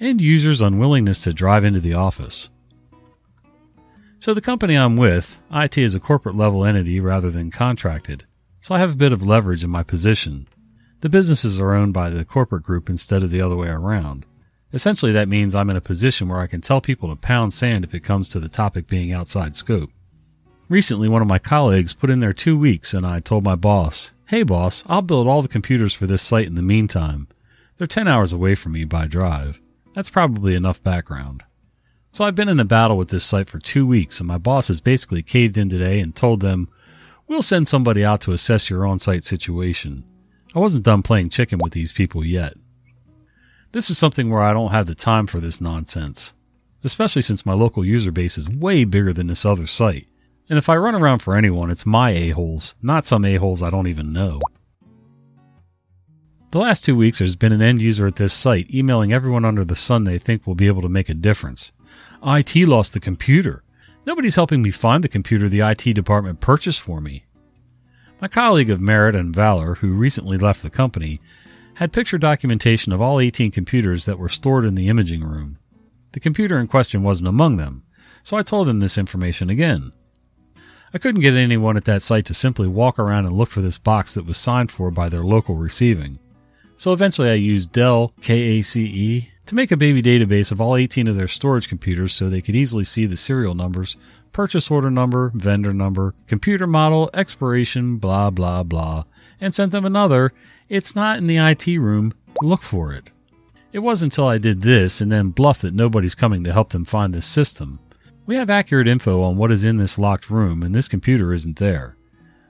End 0.02 0.20
users' 0.20 0.62
unwillingness 0.62 1.24
to 1.24 1.34
drive 1.34 1.64
into 1.64 1.80
the 1.80 1.94
office. 1.94 2.50
So, 4.20 4.34
the 4.34 4.42
company 4.42 4.76
I'm 4.76 4.98
with, 4.98 5.40
IT 5.54 5.78
is 5.78 5.96
a 5.96 6.00
corporate 6.00 6.36
level 6.36 6.66
entity 6.66 7.00
rather 7.00 7.32
than 7.32 7.52
contracted, 7.52 8.26
so 8.60 8.76
I 8.76 8.80
have 8.80 8.92
a 8.92 8.98
bit 8.98 9.14
of 9.14 9.24
leverage 9.24 9.64
in 9.64 9.70
my 9.70 9.84
position. 9.84 10.48
The 11.00 11.10
businesses 11.10 11.62
are 11.62 11.74
owned 11.74 11.94
by 11.94 12.10
the 12.10 12.26
corporate 12.26 12.64
group 12.64 12.90
instead 12.90 13.24
of 13.24 13.30
the 13.30 13.42
other 13.42 13.56
way 13.56 13.70
around. 13.70 14.26
Essentially, 14.72 15.12
that 15.12 15.28
means 15.28 15.56
I'm 15.56 15.70
in 15.70 15.76
a 15.76 15.82
position 15.82 16.30
where 16.30 16.40
I 16.40 16.48
can 16.48 16.62
tell 16.62 16.80
people 16.80 17.10
to 17.10 17.16
pound 17.16 17.54
sand 17.54 17.84
if 17.84 17.96
it 17.96 18.02
comes 18.02 18.30
to 18.30 18.40
the 18.40 18.50
topic 18.50 18.88
being 18.88 19.12
outside 19.12 19.56
scope. 19.56 19.90
Recently, 20.68 21.10
one 21.10 21.24
of 21.24 21.28
my 21.28 21.40
colleagues 21.40 21.94
put 21.94 22.12
in 22.12 22.20
their 22.20 22.34
two 22.34 22.58
weeks 22.58 22.94
and 22.94 23.06
I 23.06 23.20
told 23.20 23.44
my 23.44 23.56
boss, 23.56 24.14
Hey 24.28 24.44
boss, 24.44 24.84
I'll 24.88 25.02
build 25.02 25.28
all 25.28 25.42
the 25.42 25.48
computers 25.48 25.96
for 25.96 26.06
this 26.06 26.22
site 26.22 26.46
in 26.46 26.54
the 26.54 26.62
meantime. 26.62 27.28
They're 27.78 27.88
10 27.88 28.08
hours 28.08 28.32
away 28.32 28.54
from 28.54 28.74
me 28.74 28.86
by 28.86 29.08
drive. 29.08 29.60
That's 29.94 30.12
probably 30.12 30.54
enough 30.54 30.84
background. 30.84 31.44
So 32.12 32.24
I've 32.24 32.36
been 32.36 32.50
in 32.50 32.60
a 32.60 32.66
battle 32.66 32.98
with 32.98 33.10
this 33.10 33.24
site 33.24 33.50
for 33.50 33.58
two 33.58 33.88
weeks 33.88 34.20
and 34.20 34.28
my 34.28 34.38
boss 34.38 34.68
has 34.68 34.82
basically 34.82 35.24
caved 35.24 35.58
in 35.58 35.70
today 35.70 36.00
and 36.00 36.16
told 36.16 36.42
them, 36.42 36.70
We'll 37.28 37.42
send 37.42 37.68
somebody 37.68 38.06
out 38.06 38.22
to 38.22 38.32
assess 38.32 38.70
your 38.70 38.86
on 38.86 39.00
site 39.00 39.24
situation. 39.24 40.04
I 40.56 40.60
wasn't 40.60 40.86
done 40.86 41.02
playing 41.02 41.30
chicken 41.30 41.60
with 41.60 41.74
these 41.74 41.92
people 41.92 42.24
yet. 42.24 42.54
This 43.72 43.92
is 43.92 44.00
something 44.00 44.32
where 44.32 44.42
I 44.42 44.54
don't 44.54 44.72
have 44.72 44.88
the 44.88 44.96
time 44.96 45.28
for 45.28 45.40
this 45.40 45.62
nonsense, 45.62 46.34
especially 46.84 47.22
since 47.22 47.46
my 47.46 47.54
local 47.54 47.86
user 47.86 48.12
base 48.12 48.36
is 48.36 48.50
way 48.50 48.84
bigger 48.84 49.14
than 49.14 49.28
this 49.28 49.46
other 49.46 49.68
site. 49.68 50.08
And 50.50 50.58
if 50.58 50.70
I 50.70 50.76
run 50.76 50.96
around 50.96 51.20
for 51.20 51.36
anyone, 51.36 51.70
it's 51.70 51.86
my 51.86 52.10
a-holes, 52.10 52.74
not 52.82 53.06
some 53.06 53.24
a-holes 53.24 53.62
I 53.62 53.70
don't 53.70 53.86
even 53.86 54.12
know. 54.12 54.40
The 56.50 56.58
last 56.58 56.84
two 56.84 56.96
weeks, 56.96 57.20
there's 57.20 57.36
been 57.36 57.52
an 57.52 57.62
end 57.62 57.80
user 57.80 58.08
at 58.08 58.16
this 58.16 58.34
site 58.34 58.74
emailing 58.74 59.14
everyone 59.14 59.46
under 59.46 59.64
the 59.64 59.76
sun 59.76 60.04
they 60.04 60.18
think 60.18 60.48
will 60.48 60.56
be 60.56 60.66
able 60.66 60.82
to 60.82 60.90
make 60.90 61.08
a 61.08 61.14
difference. 61.14 61.72
IT 62.26 62.56
lost 62.68 62.96
the 62.96 63.00
computer. 63.00 63.64
Nobody's 64.04 64.34
helping 64.34 64.64
me 64.64 64.72
find 64.72 65.04
the 65.04 65.08
computer 65.08 65.48
the 65.48 65.62
IT 65.62 65.94
department 65.94 66.40
purchased 66.40 66.82
for 66.82 67.02
me. 67.02 67.26
My 68.20 68.28
colleague 68.28 68.72
of 68.72 68.82
merit 68.82 69.14
and 69.14 69.34
valor, 69.34 69.76
who 69.76 69.94
recently 69.94 70.40
left 70.40 70.64
the 70.64 70.72
company, 70.72 71.22
had 71.80 71.94
picture 71.94 72.18
documentation 72.18 72.92
of 72.92 73.02
all 73.02 73.22
18 73.22 73.52
computers 73.52 74.06
that 74.06 74.20
were 74.20 74.28
stored 74.28 74.66
in 74.66 74.76
the 74.76 74.90
imaging 74.90 75.24
room. 75.24 75.58
The 76.12 76.20
computer 76.20 76.60
in 76.60 76.68
question 76.68 77.04
wasn't 77.04 77.30
among 77.30 77.56
them, 77.56 77.84
so 78.22 78.36
I 78.36 78.42
told 78.42 78.68
him 78.68 78.80
this 78.80 78.98
information 78.98 79.50
again. 79.50 79.94
I 80.94 80.98
couldn't 80.98 81.22
get 81.22 81.36
anyone 81.36 81.78
at 81.78 81.86
that 81.86 82.02
site 82.02 82.26
to 82.26 82.34
simply 82.34 82.68
walk 82.68 83.00
around 83.00 83.28
and 83.28 83.36
look 83.36 83.50
for 83.50 83.62
this 83.62 83.78
box 83.78 84.14
that 84.16 84.26
was 84.26 84.36
signed 84.36 84.70
for 84.72 84.92
by 84.92 85.08
their 85.08 85.24
local 85.24 85.56
receiving. 85.56 86.20
So 86.76 86.92
eventually 86.92 87.30
I 87.30 87.36
used 87.36 87.72
Dell 87.72 88.14
KACE 88.20 89.30
to 89.46 89.56
make 89.56 89.72
a 89.72 89.78
baby 89.78 90.02
database 90.02 90.52
of 90.52 90.60
all 90.60 90.76
18 90.76 91.08
of 91.08 91.16
their 91.16 91.30
storage 91.30 91.70
computers 91.70 92.14
so 92.14 92.28
they 92.28 92.42
could 92.42 92.58
easily 92.58 92.84
see 92.84 93.06
the 93.06 93.16
serial 93.16 93.56
numbers, 93.56 93.96
purchase 94.34 94.70
order 94.70 94.92
number, 94.92 95.32
vendor 95.34 95.74
number, 95.74 96.14
computer 96.28 96.68
model, 96.68 97.10
expiration, 97.14 98.00
blah 98.00 98.30
blah 98.30 98.64
blah, 98.64 99.06
and 99.40 99.54
sent 99.54 99.72
them 99.72 99.86
another 99.86 100.34
it's 100.70 100.96
not 100.96 101.18
in 101.18 101.26
the 101.26 101.38
IT 101.38 101.68
room. 101.80 102.14
Look 102.42 102.62
for 102.62 102.94
it. 102.94 103.10
It 103.74 103.80
wasn't 103.80 104.14
until 104.14 104.28
I 104.28 104.38
did 104.38 104.62
this 104.62 105.02
and 105.02 105.12
then 105.12 105.30
bluffed 105.30 105.64
that 105.64 105.74
nobody's 105.74 106.16
coming 106.16 106.44
to 106.44 106.54
help 106.54 106.70
them 106.70 106.86
find 106.86 107.14
this 107.14 107.26
system. 107.26 107.80
We 108.26 108.36
have 108.36 108.50
accurate 108.50 108.88
info 108.88 109.24
on 109.24 109.38
what 109.38 109.52
is 109.52 109.66
in 109.66 109.78
this 109.78 109.98
locked 109.98 110.30
room, 110.30 110.62
and 110.62 110.74
this 110.74 110.88
computer 110.88 111.34
isn't 111.34 111.58
there. 111.58 111.98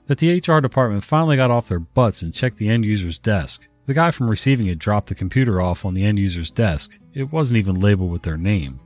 That 0.06 0.18
the 0.18 0.36
HR 0.36 0.60
department 0.60 1.04
finally 1.04 1.36
got 1.36 1.50
off 1.50 1.68
their 1.68 1.80
butts 1.80 2.20
and 2.20 2.34
checked 2.34 2.58
the 2.58 2.68
end 2.68 2.84
user's 2.84 3.18
desk. 3.18 3.66
The 3.86 3.94
guy 3.94 4.10
from 4.10 4.28
receiving 4.28 4.66
it 4.66 4.78
dropped 4.78 5.08
the 5.08 5.14
computer 5.14 5.60
off 5.60 5.84
on 5.84 5.94
the 5.94 6.04
end 6.04 6.18
user's 6.18 6.50
desk. 6.50 6.98
It 7.14 7.32
wasn't 7.32 7.58
even 7.58 7.80
labeled 7.80 8.10
with 8.10 8.22
their 8.22 8.36
name. 8.36 8.80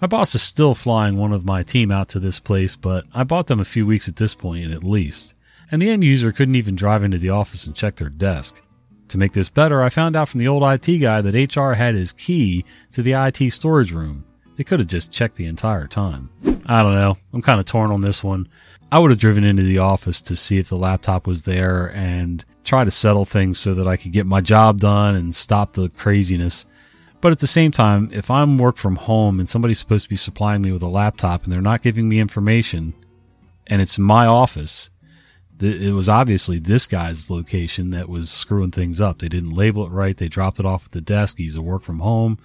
My 0.00 0.08
boss 0.08 0.34
is 0.34 0.42
still 0.42 0.74
flying 0.74 1.16
one 1.16 1.32
of 1.32 1.46
my 1.46 1.62
team 1.62 1.92
out 1.92 2.08
to 2.08 2.18
this 2.18 2.40
place, 2.40 2.74
but 2.74 3.06
I 3.14 3.22
bought 3.22 3.46
them 3.46 3.60
a 3.60 3.64
few 3.64 3.86
weeks 3.86 4.08
at 4.08 4.16
this 4.16 4.34
point 4.34 4.72
at 4.72 4.82
least 4.82 5.36
and 5.72 5.80
the 5.80 5.90
end 5.90 6.04
user 6.04 6.30
couldn't 6.30 6.54
even 6.54 6.76
drive 6.76 7.02
into 7.02 7.18
the 7.18 7.30
office 7.30 7.66
and 7.66 7.74
check 7.74 7.96
their 7.96 8.10
desk. 8.10 8.62
To 9.08 9.18
make 9.18 9.32
this 9.32 9.48
better, 9.48 9.82
I 9.82 9.88
found 9.88 10.14
out 10.14 10.28
from 10.28 10.38
the 10.38 10.48
old 10.48 10.62
IT 10.62 10.98
guy 10.98 11.20
that 11.20 11.56
HR 11.56 11.72
had 11.72 11.94
his 11.94 12.12
key 12.12 12.64
to 12.92 13.02
the 13.02 13.12
IT 13.12 13.50
storage 13.50 13.90
room. 13.90 14.24
They 14.56 14.64
could 14.64 14.80
have 14.80 14.88
just 14.88 15.12
checked 15.12 15.36
the 15.36 15.46
entire 15.46 15.86
time. 15.86 16.30
I 16.66 16.82
don't 16.82 16.94
know. 16.94 17.16
I'm 17.32 17.42
kind 17.42 17.58
of 17.58 17.66
torn 17.66 17.90
on 17.90 18.02
this 18.02 18.22
one. 18.22 18.48
I 18.92 18.98
would 18.98 19.10
have 19.10 19.18
driven 19.18 19.44
into 19.44 19.62
the 19.62 19.78
office 19.78 20.20
to 20.22 20.36
see 20.36 20.58
if 20.58 20.68
the 20.68 20.76
laptop 20.76 21.26
was 21.26 21.44
there 21.44 21.90
and 21.94 22.44
try 22.62 22.84
to 22.84 22.90
settle 22.90 23.24
things 23.24 23.58
so 23.58 23.74
that 23.74 23.88
I 23.88 23.96
could 23.96 24.12
get 24.12 24.26
my 24.26 24.42
job 24.42 24.78
done 24.78 25.16
and 25.16 25.34
stop 25.34 25.72
the 25.72 25.88
craziness. 25.88 26.66
But 27.22 27.32
at 27.32 27.38
the 27.38 27.46
same 27.46 27.70
time, 27.70 28.10
if 28.12 28.30
I'm 28.30 28.58
work 28.58 28.76
from 28.76 28.96
home 28.96 29.40
and 29.40 29.48
somebody's 29.48 29.78
supposed 29.78 30.04
to 30.04 30.10
be 30.10 30.16
supplying 30.16 30.60
me 30.60 30.72
with 30.72 30.82
a 30.82 30.88
laptop 30.88 31.44
and 31.44 31.52
they're 31.52 31.62
not 31.62 31.82
giving 31.82 32.08
me 32.08 32.20
information 32.20 32.92
and 33.68 33.80
it's 33.80 33.98
my 33.98 34.26
office, 34.26 34.90
it 35.60 35.94
was 35.94 36.08
obviously 36.08 36.58
this 36.58 36.86
guy's 36.86 37.30
location 37.30 37.90
that 37.90 38.08
was 38.08 38.30
screwing 38.30 38.70
things 38.70 39.00
up. 39.00 39.18
They 39.18 39.28
didn't 39.28 39.50
label 39.50 39.86
it 39.86 39.90
right. 39.90 40.16
They 40.16 40.28
dropped 40.28 40.58
it 40.58 40.66
off 40.66 40.86
at 40.86 40.92
the 40.92 41.00
desk. 41.00 41.38
He's 41.38 41.56
a 41.56 41.62
work 41.62 41.82
from 41.82 42.00
home, 42.00 42.38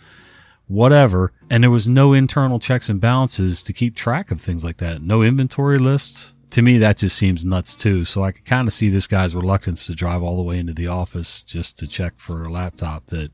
whatever. 0.68 1.32
And 1.50 1.64
there 1.64 1.72
was 1.72 1.88
no 1.88 2.14
internal 2.14 2.60
checks 2.60 2.90
and 2.90 3.02
balances 3.02 3.64
to 3.64 3.74
keep 3.74 3.96
track 3.96 4.30
of 4.32 4.40
things 4.42 4.64
like 4.64 4.78
that. 4.78 5.02
No 5.02 5.24
inventory 5.24 5.80
lists. 5.80 6.36
To 6.52 6.62
me, 6.62 6.78
that 6.78 6.98
just 6.98 7.18
seems 7.18 7.44
nuts 7.44 7.76
too. 7.76 8.06
So 8.06 8.24
I 8.24 8.32
can 8.32 8.46
kind 8.46 8.68
of 8.68 8.74
see 8.74 8.90
this 8.90 9.08
guy's 9.08 9.36
reluctance 9.36 9.86
to 9.88 9.96
drive 9.96 10.24
all 10.24 10.38
the 10.38 10.44
way 10.44 10.60
into 10.60 10.74
the 10.74 10.88
office 10.88 11.44
just 11.44 11.78
to 11.80 11.88
check 11.88 12.14
for 12.18 12.44
a 12.44 12.52
laptop 12.52 13.08
that 13.08 13.32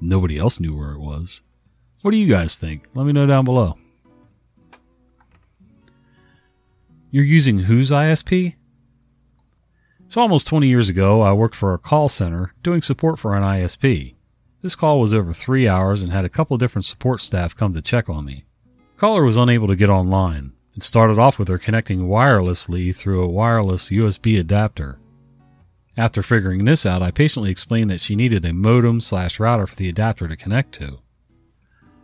nobody 0.00 0.38
else 0.38 0.60
knew 0.60 0.76
where 0.76 0.92
it 0.92 1.00
was. 1.00 1.42
What 2.02 2.10
do 2.10 2.16
you 2.16 2.28
guys 2.28 2.58
think? 2.58 2.86
Let 2.94 3.06
me 3.06 3.12
know 3.12 3.26
down 3.26 3.44
below. 3.44 3.76
You're 7.10 7.24
using 7.24 7.60
whose 7.60 7.90
ISP? 7.90 8.54
So 10.10 10.20
almost 10.20 10.48
20 10.48 10.66
years 10.66 10.88
ago, 10.88 11.22
I 11.22 11.32
worked 11.32 11.54
for 11.54 11.72
a 11.72 11.78
call 11.78 12.08
center 12.08 12.52
doing 12.64 12.82
support 12.82 13.16
for 13.16 13.36
an 13.36 13.44
ISP. 13.44 14.16
This 14.60 14.74
call 14.74 14.98
was 14.98 15.14
over 15.14 15.32
three 15.32 15.68
hours 15.68 16.02
and 16.02 16.10
had 16.10 16.24
a 16.24 16.28
couple 16.28 16.56
different 16.56 16.84
support 16.84 17.20
staff 17.20 17.54
come 17.54 17.72
to 17.74 17.80
check 17.80 18.10
on 18.10 18.24
me. 18.24 18.44
Caller 18.96 19.22
was 19.22 19.36
unable 19.36 19.68
to 19.68 19.76
get 19.76 19.88
online. 19.88 20.52
It 20.74 20.82
started 20.82 21.16
off 21.20 21.38
with 21.38 21.46
her 21.46 21.58
connecting 21.58 22.08
wirelessly 22.08 22.92
through 22.94 23.22
a 23.22 23.28
wireless 23.28 23.90
USB 23.90 24.36
adapter. 24.40 24.98
After 25.96 26.24
figuring 26.24 26.64
this 26.64 26.84
out, 26.84 27.02
I 27.02 27.12
patiently 27.12 27.52
explained 27.52 27.90
that 27.90 28.00
she 28.00 28.16
needed 28.16 28.44
a 28.44 28.52
modem 28.52 29.00
slash 29.00 29.38
router 29.38 29.68
for 29.68 29.76
the 29.76 29.88
adapter 29.88 30.26
to 30.26 30.36
connect 30.36 30.72
to. 30.72 30.98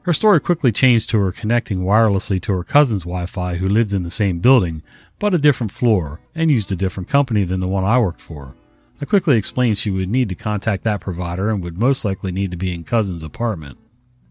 Her 0.07 0.13
story 0.13 0.39
quickly 0.39 0.71
changed 0.71 1.11
to 1.11 1.19
her 1.19 1.33
connecting 1.33 1.81
wirelessly 1.81 2.41
to 2.43 2.53
her 2.53 2.63
cousin's 2.63 3.03
Wi 3.03 3.27
Fi 3.27 3.57
who 3.57 3.69
lives 3.69 3.93
in 3.93 4.05
the 4.05 4.11
same 4.11 4.39
building, 4.39 4.85
but 5.19 5.35
a 5.35 5.39
different 5.39 5.73
floor, 5.73 6.21
and 6.33 6.49
used 6.49 6.71
a 6.71 6.77
different 6.77 7.09
company 7.09 7.43
than 7.43 7.59
the 7.59 7.67
one 7.67 7.83
I 7.83 7.99
worked 7.99 8.21
for. 8.21 8.55
I 9.01 9.05
quickly 9.05 9.37
explained 9.37 9.79
she 9.79 9.91
would 9.91 10.09
need 10.09 10.29
to 10.29 10.37
contact 10.37 10.85
that 10.85 11.01
provider 11.01 11.51
and 11.51 11.61
would 11.65 11.77
most 11.77 12.05
likely 12.05 12.31
need 12.31 12.53
to 12.53 12.57
be 12.57 12.73
in 12.73 12.85
cousin's 12.85 13.25
apartment. 13.25 13.79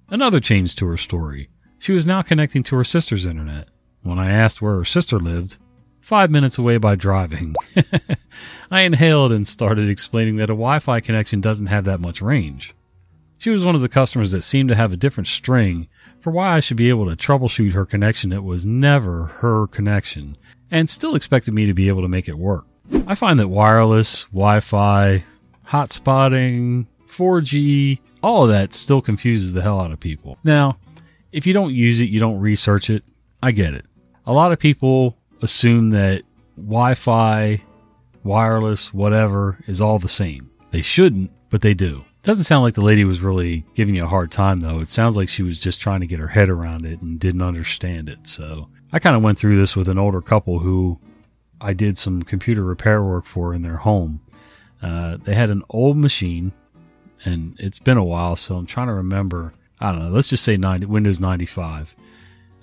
Another 0.08 0.40
change 0.40 0.76
to 0.76 0.88
her 0.88 0.96
story. 0.96 1.50
She 1.78 1.92
was 1.92 2.08
now 2.08 2.22
connecting 2.22 2.64
to 2.64 2.78
her 2.78 2.86
sister's 2.86 3.26
internet. 3.26 3.68
When 4.02 4.18
I 4.18 4.32
asked 4.32 4.62
where 4.62 4.78
her 4.78 4.86
sister 4.86 5.20
lived, 5.20 5.58
five 6.00 6.32
minutes 6.32 6.58
away 6.58 6.78
by 6.78 6.96
driving, 6.96 7.54
I 8.72 8.84
inhaled 8.84 9.34
and 9.34 9.46
started 9.46 9.90
explaining 9.90 10.38
that 10.38 10.46
a 10.50 10.56
Wi 10.56 10.80
Fi 10.80 11.02
connection 11.02 11.42
doesn't 11.42 11.66
have 11.66 11.84
that 11.84 12.00
much 12.00 12.22
range. 12.22 12.74
She 13.38 13.50
was 13.50 13.66
one 13.66 13.76
of 13.76 13.82
the 13.82 13.90
customers 13.90 14.32
that 14.32 14.42
seemed 14.42 14.70
to 14.70 14.76
have 14.76 14.94
a 14.94 14.98
different 14.98 15.28
string 15.28 15.88
for 16.20 16.32
why 16.32 16.54
I 16.54 16.60
should 16.60 16.78
be 16.78 16.90
able 16.90 17.08
to 17.08 17.16
troubleshoot 17.16 17.74
her 17.74 17.86
connection 17.86 18.32
that 18.32 18.44
was 18.44 18.66
never 18.66 19.26
her 19.26 19.68
connection 19.68 20.38
and 20.72 20.90
still 20.90 21.16
expected 21.16 21.54
me 21.54 21.66
to 21.68 21.74
be 21.74 21.88
able 21.88 22.02
to 22.02 22.08
make 22.08 22.28
it 22.28 22.38
work. 22.38 22.66
I 23.08 23.16
find 23.16 23.40
that 23.40 23.50
wireless, 23.50 24.26
Wi 24.26 24.60
Fi, 24.60 25.24
hotspotting, 25.68 26.88
4G, 27.08 28.00
all 28.24 28.44
of 28.44 28.50
that 28.50 28.74
still 28.74 29.02
confuses 29.02 29.54
the 29.54 29.62
hell 29.62 29.80
out 29.80 29.92
of 29.92 30.00
people. 30.00 30.38
Now, 30.44 30.78
if 31.32 31.46
you 31.46 31.54
don't 31.54 31.74
use 31.74 32.02
it, 32.02 32.10
you 32.10 32.20
don't 32.20 32.40
research 32.40 32.90
it, 32.90 33.04
I 33.44 33.52
get 33.52 33.74
it. 33.74 33.86
A 34.26 34.34
lot 34.34 34.52
of 34.52 34.60
people 34.60 35.18
assume 35.42 35.92
that 35.92 36.24
Wi 36.58 36.94
Fi, 36.96 37.62
wireless, 38.24 38.94
whatever 38.94 39.60
is 39.68 39.82
all 39.82 40.00
the 40.00 40.08
same. 40.10 40.50
They 40.72 40.82
shouldn't, 40.82 41.32
but 41.50 41.62
they 41.62 41.74
do. 41.74 42.06
Doesn't 42.26 42.46
sound 42.46 42.64
like 42.64 42.74
the 42.74 42.82
lady 42.82 43.06
was 43.06 43.22
really 43.22 43.66
giving 43.76 43.94
you 43.94 44.04
a 44.04 44.08
hard 44.08 44.32
time 44.32 44.60
though. 44.60 44.80
It 44.80 44.90
sounds 44.90 45.16
like 45.16 45.30
she 45.30 45.44
was 45.44 45.60
just 45.60 45.80
trying 45.80 46.00
to 46.00 46.08
get 46.08 46.20
her 46.20 46.30
head 46.30 46.50
around 46.50 46.84
it 46.84 47.00
and 47.00 47.20
didn't 47.20 47.44
understand 47.44 48.10
it. 48.10 48.26
So 48.26 48.68
I 48.92 48.98
kind 48.98 49.16
of 49.16 49.22
went 49.22 49.38
through 49.38 49.58
this 49.58 49.76
with 49.76 49.88
an 49.88 50.00
older 50.00 50.22
couple 50.22 50.58
who 50.58 51.00
I 51.62 51.74
did 51.74 52.00
some 52.00 52.24
computer 52.24 52.64
repair 52.64 53.04
work 53.04 53.26
for 53.26 53.54
in 53.54 53.62
their 53.62 53.76
home. 53.76 54.22
Uh, 54.82 55.18
they 55.24 55.36
had 55.36 55.52
an 55.52 55.62
old 55.70 55.98
machine 55.98 56.52
and 57.26 57.56
it's 57.60 57.78
been 57.78 57.98
a 57.98 58.04
while, 58.04 58.36
so 58.36 58.56
I'm 58.56 58.66
trying 58.66 58.88
to 58.88 58.94
remember. 58.94 59.54
I 59.80 59.92
don't 59.92 60.06
know, 60.06 60.10
let's 60.10 60.30
just 60.30 60.44
say 60.44 60.58
90, 60.58 60.88
Windows 60.88 61.22
95. 61.22 61.96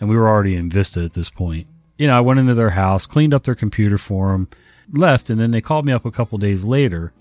And 0.01 0.09
we 0.09 0.17
were 0.17 0.29
already 0.29 0.57
in 0.57 0.71
Vista 0.71 1.05
at 1.05 1.13
this 1.13 1.31
point. 1.31 1.69
You 1.99 2.09
know, 2.09 2.17
I 2.17 2.21
went 2.21 2.41
into 2.41 2.55
their 2.55 2.71
house, 2.71 3.07
cleaned 3.07 3.33
up 3.33 3.45
their 3.45 3.55
computer 3.55 3.97
for 3.97 4.33
them, 4.33 4.49
left, 4.93 5.31
and 5.31 5.41
then 5.41 5.53
they 5.53 5.61
called 5.61 5.87
me 5.87 5.93
up 5.93 6.05
a 6.05 6.11
couple 6.11 6.37
days 6.39 6.65
later 6.65 7.13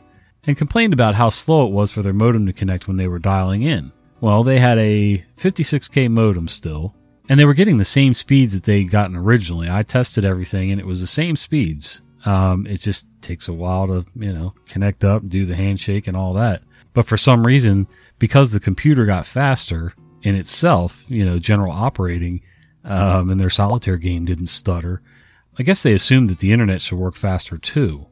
and 0.46 0.58
complained 0.58 0.94
about 0.94 1.16
how 1.16 1.30
slow 1.30 1.66
it 1.68 1.72
was 1.72 1.92
for 1.92 2.02
their 2.02 2.14
modem 2.14 2.46
to 2.48 2.54
connect 2.54 2.88
when 2.88 2.98
they 2.98 3.08
were 3.08 3.20
dialing 3.20 3.64
in. 3.64 3.92
Well, 4.20 4.44
they 4.44 4.60
had 4.60 4.78
a 4.78 5.24
56K 5.38 6.10
modem 6.10 6.48
still, 6.48 6.96
and 7.30 7.40
they 7.40 7.46
were 7.46 7.54
getting 7.54 7.78
the 7.78 7.86
same 7.86 8.14
speeds 8.14 8.54
that 8.54 8.64
they'd 8.64 8.90
gotten 8.90 9.16
originally. 9.16 9.70
I 9.70 9.84
tested 9.84 10.26
everything, 10.26 10.72
and 10.72 10.80
it 10.80 10.86
was 10.86 11.02
the 11.02 11.08
same 11.08 11.36
speeds. 11.36 12.02
Um, 12.26 12.68
it 12.68 12.78
just 12.78 13.08
takes 13.22 13.48
a 13.48 13.54
while 13.54 13.88
to, 13.88 14.06
you 14.16 14.32
know, 14.32 14.54
connect 14.68 15.04
up, 15.04 15.24
do 15.24 15.46
the 15.46 15.56
handshake 15.56 16.08
and 16.08 16.16
all 16.16 16.34
that. 16.34 16.62
But 16.94 17.06
for 17.06 17.18
some 17.18 17.48
reason, 17.48 17.88
because 18.20 18.52
the 18.52 18.60
computer 18.60 19.06
got 19.06 19.26
faster 19.26 19.94
in 20.22 20.36
itself, 20.36 21.04
you 21.10 21.26
know, 21.26 21.40
general 21.40 21.72
operating, 21.72 22.42
um, 22.84 23.30
and 23.30 23.40
their 23.40 23.50
solitaire 23.50 23.98
game 23.98 24.26
didn't 24.26 24.48
stutter, 24.48 25.02
I 25.58 25.64
guess 25.64 25.84
they 25.84 25.94
assumed 25.94 26.30
that 26.30 26.40
the 26.40 26.52
internet 26.52 26.82
should 26.82 26.98
work 26.98 27.16
faster 27.16 27.58
too. 27.58 28.08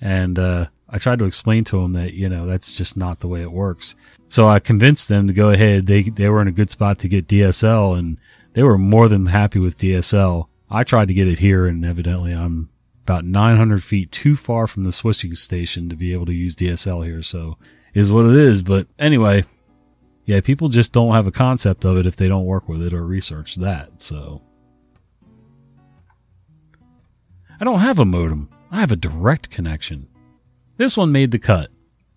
And, 0.00 0.38
uh, 0.38 0.66
I 0.88 0.98
tried 0.98 1.20
to 1.20 1.24
explain 1.24 1.64
to 1.64 1.80
them 1.80 1.92
that, 1.92 2.14
you 2.14 2.28
know, 2.28 2.46
that's 2.46 2.72
just 2.72 2.96
not 2.96 3.20
the 3.20 3.28
way 3.28 3.42
it 3.42 3.52
works. 3.52 3.94
So 4.28 4.48
I 4.48 4.58
convinced 4.58 5.08
them 5.08 5.28
to 5.28 5.32
go 5.32 5.50
ahead. 5.50 5.86
They, 5.86 6.02
they 6.02 6.28
were 6.28 6.42
in 6.42 6.48
a 6.48 6.52
good 6.52 6.70
spot 6.70 6.98
to 7.00 7.08
get 7.08 7.28
DSL 7.28 7.98
and 7.98 8.18
they 8.54 8.62
were 8.62 8.78
more 8.78 9.08
than 9.08 9.26
happy 9.26 9.60
with 9.60 9.78
DSL. 9.78 10.48
I 10.68 10.82
tried 10.82 11.08
to 11.08 11.14
get 11.14 11.28
it 11.28 11.38
here 11.38 11.66
and 11.66 11.84
evidently 11.84 12.32
I'm 12.32 12.70
about 13.04 13.24
900 13.24 13.82
feet 13.82 14.10
too 14.10 14.36
far 14.36 14.66
from 14.66 14.82
the 14.84 14.92
switching 14.92 15.34
station 15.34 15.88
to 15.88 15.96
be 15.96 16.12
able 16.12 16.26
to 16.26 16.32
use 16.32 16.56
DSL 16.56 17.04
here. 17.04 17.22
So 17.22 17.56
is 17.94 18.12
what 18.12 18.26
it 18.26 18.34
is. 18.34 18.62
But 18.62 18.86
anyway, 18.98 19.44
yeah, 20.24 20.40
people 20.40 20.68
just 20.68 20.92
don't 20.92 21.14
have 21.14 21.26
a 21.26 21.32
concept 21.32 21.84
of 21.84 21.96
it 21.96 22.06
if 22.06 22.16
they 22.16 22.28
don't 22.28 22.44
work 22.46 22.68
with 22.68 22.82
it 22.82 22.92
or 22.92 23.04
research 23.04 23.56
that. 23.56 24.02
So 24.02 24.42
I 27.60 27.64
don't 27.64 27.80
have 27.80 27.98
a 27.98 28.04
modem. 28.04 28.48
I 28.72 28.80
have 28.80 28.92
a 28.92 28.96
direct 28.96 29.50
connection. 29.50 30.06
This 30.76 30.96
one 30.96 31.10
made 31.10 31.32
the 31.32 31.38
cut. 31.38 31.70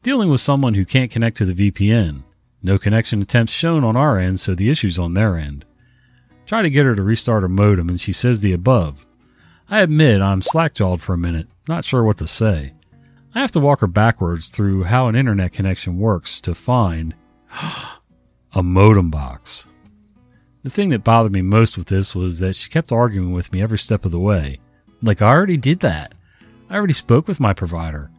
Dealing 0.04 0.30
with 0.30 0.42
someone 0.42 0.76
who 0.76 0.86
can't 0.86 1.10
connect 1.10 1.38
to 1.38 1.46
the 1.46 1.72
VPN. 1.72 2.24
No 2.62 2.78
connection 2.78 3.22
attempts 3.22 3.52
shown 3.52 3.84
on 3.84 3.98
our 3.98 4.20
end, 4.20 4.40
so 4.40 4.54
the 4.54 4.70
issue's 4.70 5.00
on 5.00 5.14
their 5.14 5.36
end. 5.36 5.66
Try 6.46 6.62
to 6.62 6.70
get 6.70 6.86
her 6.86 6.96
to 6.96 7.02
restart 7.02 7.42
her 7.42 7.50
modem, 7.50 7.90
and 7.90 8.00
she 8.00 8.14
says 8.14 8.42
the 8.42 8.54
above. 8.54 9.06
I 9.70 9.82
admit 9.82 10.22
I'm 10.22 10.42
slack-jawed 10.42 11.02
for 11.02 11.14
a 11.14 11.18
minute, 11.18 11.48
not 11.68 11.84
sure 11.84 12.04
what 12.04 12.18
to 12.18 12.28
say. 12.28 12.74
I 13.34 13.42
have 13.42 13.52
to 13.54 13.60
walk 13.60 13.80
her 13.80 13.88
backwards 13.88 14.50
through 14.50 14.84
how 14.84 15.08
an 15.08 15.16
internet 15.16 15.54
connection 15.54 15.98
works 15.98 16.40
to 16.42 16.54
find 16.54 17.16
a 18.54 18.62
modem 18.62 19.10
box. 19.10 19.68
The 20.62 20.70
thing 20.70 20.90
that 20.90 21.04
bothered 21.04 21.32
me 21.32 21.42
most 21.42 21.78
with 21.78 21.88
this 21.88 22.14
was 22.14 22.40
that 22.40 22.56
she 22.56 22.70
kept 22.70 22.92
arguing 22.92 23.34
with 23.34 23.52
me 23.52 23.62
every 23.62 23.80
step 23.80 24.06
of 24.06 24.12
the 24.12 24.20
way. 24.20 24.60
Like, 25.02 25.22
I 25.22 25.30
already 25.30 25.58
did 25.58 25.80
that. 25.80 26.14
I 26.74 26.78
already 26.78 26.94
spoke 26.94 27.28
with 27.28 27.40
my 27.40 27.54
provider. 27.54 28.10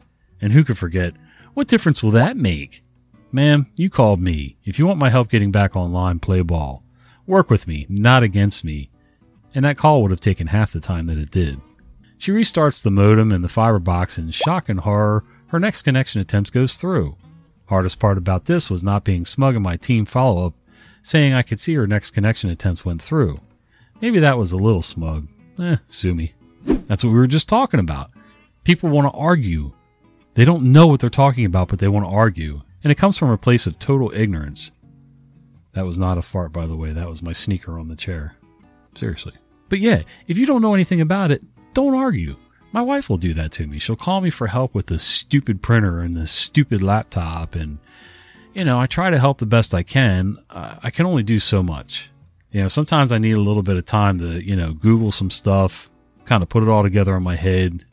And 0.41 0.53
who 0.53 0.63
could 0.63 0.79
forget, 0.79 1.15
what 1.55 1.67
difference 1.67 2.05
will 2.05 2.13
that 2.13 2.37
make? 2.37 2.85
Ma'am, 3.33 3.67
you 3.75 3.91
called 3.91 4.21
me. 4.21 4.59
If 4.63 4.79
you 4.79 4.87
want 4.87 5.01
my 5.01 5.11
help 5.11 5.29
getting 5.29 5.51
back 5.51 5.75
online, 5.75 6.21
play 6.21 6.41
ball. 6.41 6.85
Work 7.27 7.51
with 7.51 7.67
me, 7.67 7.85
not 7.89 8.23
against 8.23 8.65
me. 8.65 8.91
And 9.57 9.65
that 9.65 9.77
call 9.77 10.03
would 10.03 10.13
have 10.13 10.21
taken 10.21 10.47
half 10.47 10.71
the 10.71 10.79
time 10.79 11.07
that 11.07 11.19
it 11.19 11.33
did. 11.33 11.61
She 12.17 12.31
restarts 12.31 12.81
the 12.81 12.93
modem 12.93 13.33
and 13.33 13.43
the 13.43 13.49
fiber 13.49 13.81
box 13.81 14.19
and 14.19 14.33
shock 14.33 14.69
and 14.69 14.79
horror, 14.79 15.25
her 15.49 15.59
next 15.59 15.83
connection 15.83 16.21
attempt 16.21 16.53
goes 16.53 16.77
through. 16.77 17.17
Hardest 17.67 17.99
part 17.99 18.19
about 18.19 18.45
this 18.45 18.71
was 18.71 18.85
not 18.85 19.03
being 19.03 19.25
smug 19.25 19.57
in 19.57 19.63
my 19.63 19.77
team 19.77 20.05
follow 20.05 20.47
up, 20.47 20.55
saying 21.03 21.33
I 21.33 21.43
could 21.43 21.59
see 21.59 21.75
her 21.75 21.89
next 21.89 22.13
connection 22.13 22.51
attempt 22.51 22.87
went 22.87 23.03
through. 23.03 23.41
Maybe 24.01 24.21
that 24.21 24.39
was 24.39 24.53
a 24.53 24.57
little 24.57 24.83
smug. 24.83 25.27
Eh, 25.59 25.79
sue 25.89 26.15
me. 26.15 26.35
That's 26.65 27.03
what 27.03 27.11
we 27.11 27.17
were 27.17 27.27
just 27.27 27.49
talking 27.49 27.81
about. 27.81 28.13
People 28.65 28.89
want 28.89 29.13
to 29.13 29.19
argue. 29.19 29.73
They 30.35 30.45
don't 30.45 30.73
know 30.73 30.87
what 30.87 31.01
they're 31.01 31.11
talking 31.11 31.45
about, 31.45 31.69
but 31.69 31.79
they 31.79 31.89
want 31.89 32.07
to 32.07 32.11
argue. 32.11 32.63
And 32.83 32.91
it 32.91 32.97
comes 32.97 33.17
from 33.17 33.31
a 33.31 33.39
place 33.39 33.67
of 33.67 33.79
total 33.79 34.13
ignorance. 34.13 34.73
That 35.73 35.87
was 35.87 35.99
not 35.99 36.19
a 36.19 36.23
fart, 36.23 36.53
by 36.53 36.67
the 36.67 36.77
way. 36.77 36.93
That 36.93 37.09
was 37.09 37.23
my 37.23 37.33
sneaker 37.33 37.79
on 37.79 37.89
the 37.89 37.97
chair. 37.97 38.37
Seriously. 38.95 39.35
But 39.69 39.81
yeah, 39.81 40.03
if 40.27 40.39
you 40.39 40.47
don't 40.47 40.63
know 40.63 40.75
anything 40.75 41.01
about 41.01 41.31
it, 41.31 41.43
don't 41.73 41.95
argue. 41.95 42.37
My 42.73 42.83
wife 42.83 43.09
will 43.09 43.17
do 43.17 43.35
that 43.35 43.53
to 43.53 43.67
me. 43.67 43.79
She'll 43.79 43.97
call 43.97 44.21
me 44.21 44.31
for 44.31 44.49
help 44.49 44.75
with 44.75 44.87
the 44.87 44.99
stupid 44.99 45.63
printer 45.63 46.01
and 46.01 46.17
the 46.17 46.27
stupid 46.27 46.83
laptop. 46.83 47.55
And, 47.55 47.79
you 48.53 48.65
know, 48.65 48.81
I 48.81 48.87
try 48.87 49.11
to 49.11 49.19
help 49.19 49.39
the 49.39 49.47
best 49.47 49.75
I 49.75 49.83
can. 49.83 50.39
Uh, 50.51 50.77
I 50.83 50.91
can 50.91 51.07
only 51.07 51.23
do 51.23 51.39
so 51.39 51.63
much. 51.63 52.11
You 52.51 52.63
know, 52.63 52.69
sometimes 52.69 53.13
I 53.13 53.19
need 53.19 53.33
a 53.33 53.41
little 53.41 53.63
bit 53.63 53.77
of 53.77 53.85
time 53.85 54.19
to, 54.19 54.45
you 54.45 54.57
know, 54.57 54.73
Google 54.73 55.13
some 55.13 55.31
stuff, 55.31 55.91
kind 56.25 56.43
of 56.43 56.49
put 56.49 56.63
it 56.63 56.69
all 56.69 56.83
together 56.83 57.17
in 57.17 57.23
my 57.23 57.37
head, 57.37 57.85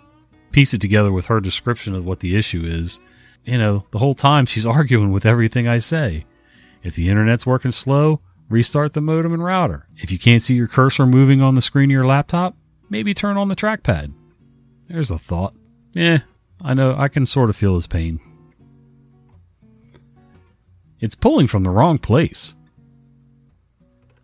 piece 0.51 0.73
it 0.73 0.81
together 0.81 1.11
with 1.11 1.27
her 1.27 1.39
description 1.39 1.95
of 1.95 2.05
what 2.05 2.19
the 2.19 2.35
issue 2.35 2.63
is. 2.65 2.99
You 3.45 3.57
know, 3.57 3.85
the 3.91 3.99
whole 3.99 4.13
time 4.13 4.45
she's 4.45 4.65
arguing 4.77 5.11
with 5.11 5.25
everything 5.25 5.67
I 5.67 5.79
say. 5.79 6.25
If 6.83 6.95
the 6.95 7.09
internet's 7.09 7.45
working 7.45 7.71
slow, 7.71 8.21
restart 8.49 8.93
the 8.93 9.01
modem 9.01 9.33
and 9.33 9.43
router. 9.43 9.87
If 9.97 10.11
you 10.11 10.19
can't 10.19 10.41
see 10.41 10.55
your 10.55 10.67
cursor 10.67 11.05
moving 11.05 11.41
on 11.41 11.55
the 11.55 11.61
screen 11.61 11.89
of 11.89 11.93
your 11.93 12.05
laptop, 12.05 12.55
maybe 12.89 13.13
turn 13.13 13.37
on 13.37 13.47
the 13.47 13.55
trackpad. 13.55 14.13
There's 14.87 15.11
a 15.11 15.17
thought. 15.17 15.55
Yeah, 15.93 16.19
I 16.61 16.73
know, 16.73 16.95
I 16.97 17.07
can 17.07 17.25
sort 17.25 17.49
of 17.49 17.55
feel 17.55 17.75
his 17.75 17.87
pain. 17.87 18.19
It's 20.99 21.15
pulling 21.15 21.47
from 21.47 21.63
the 21.63 21.69
wrong 21.69 21.97
place. 21.97 22.55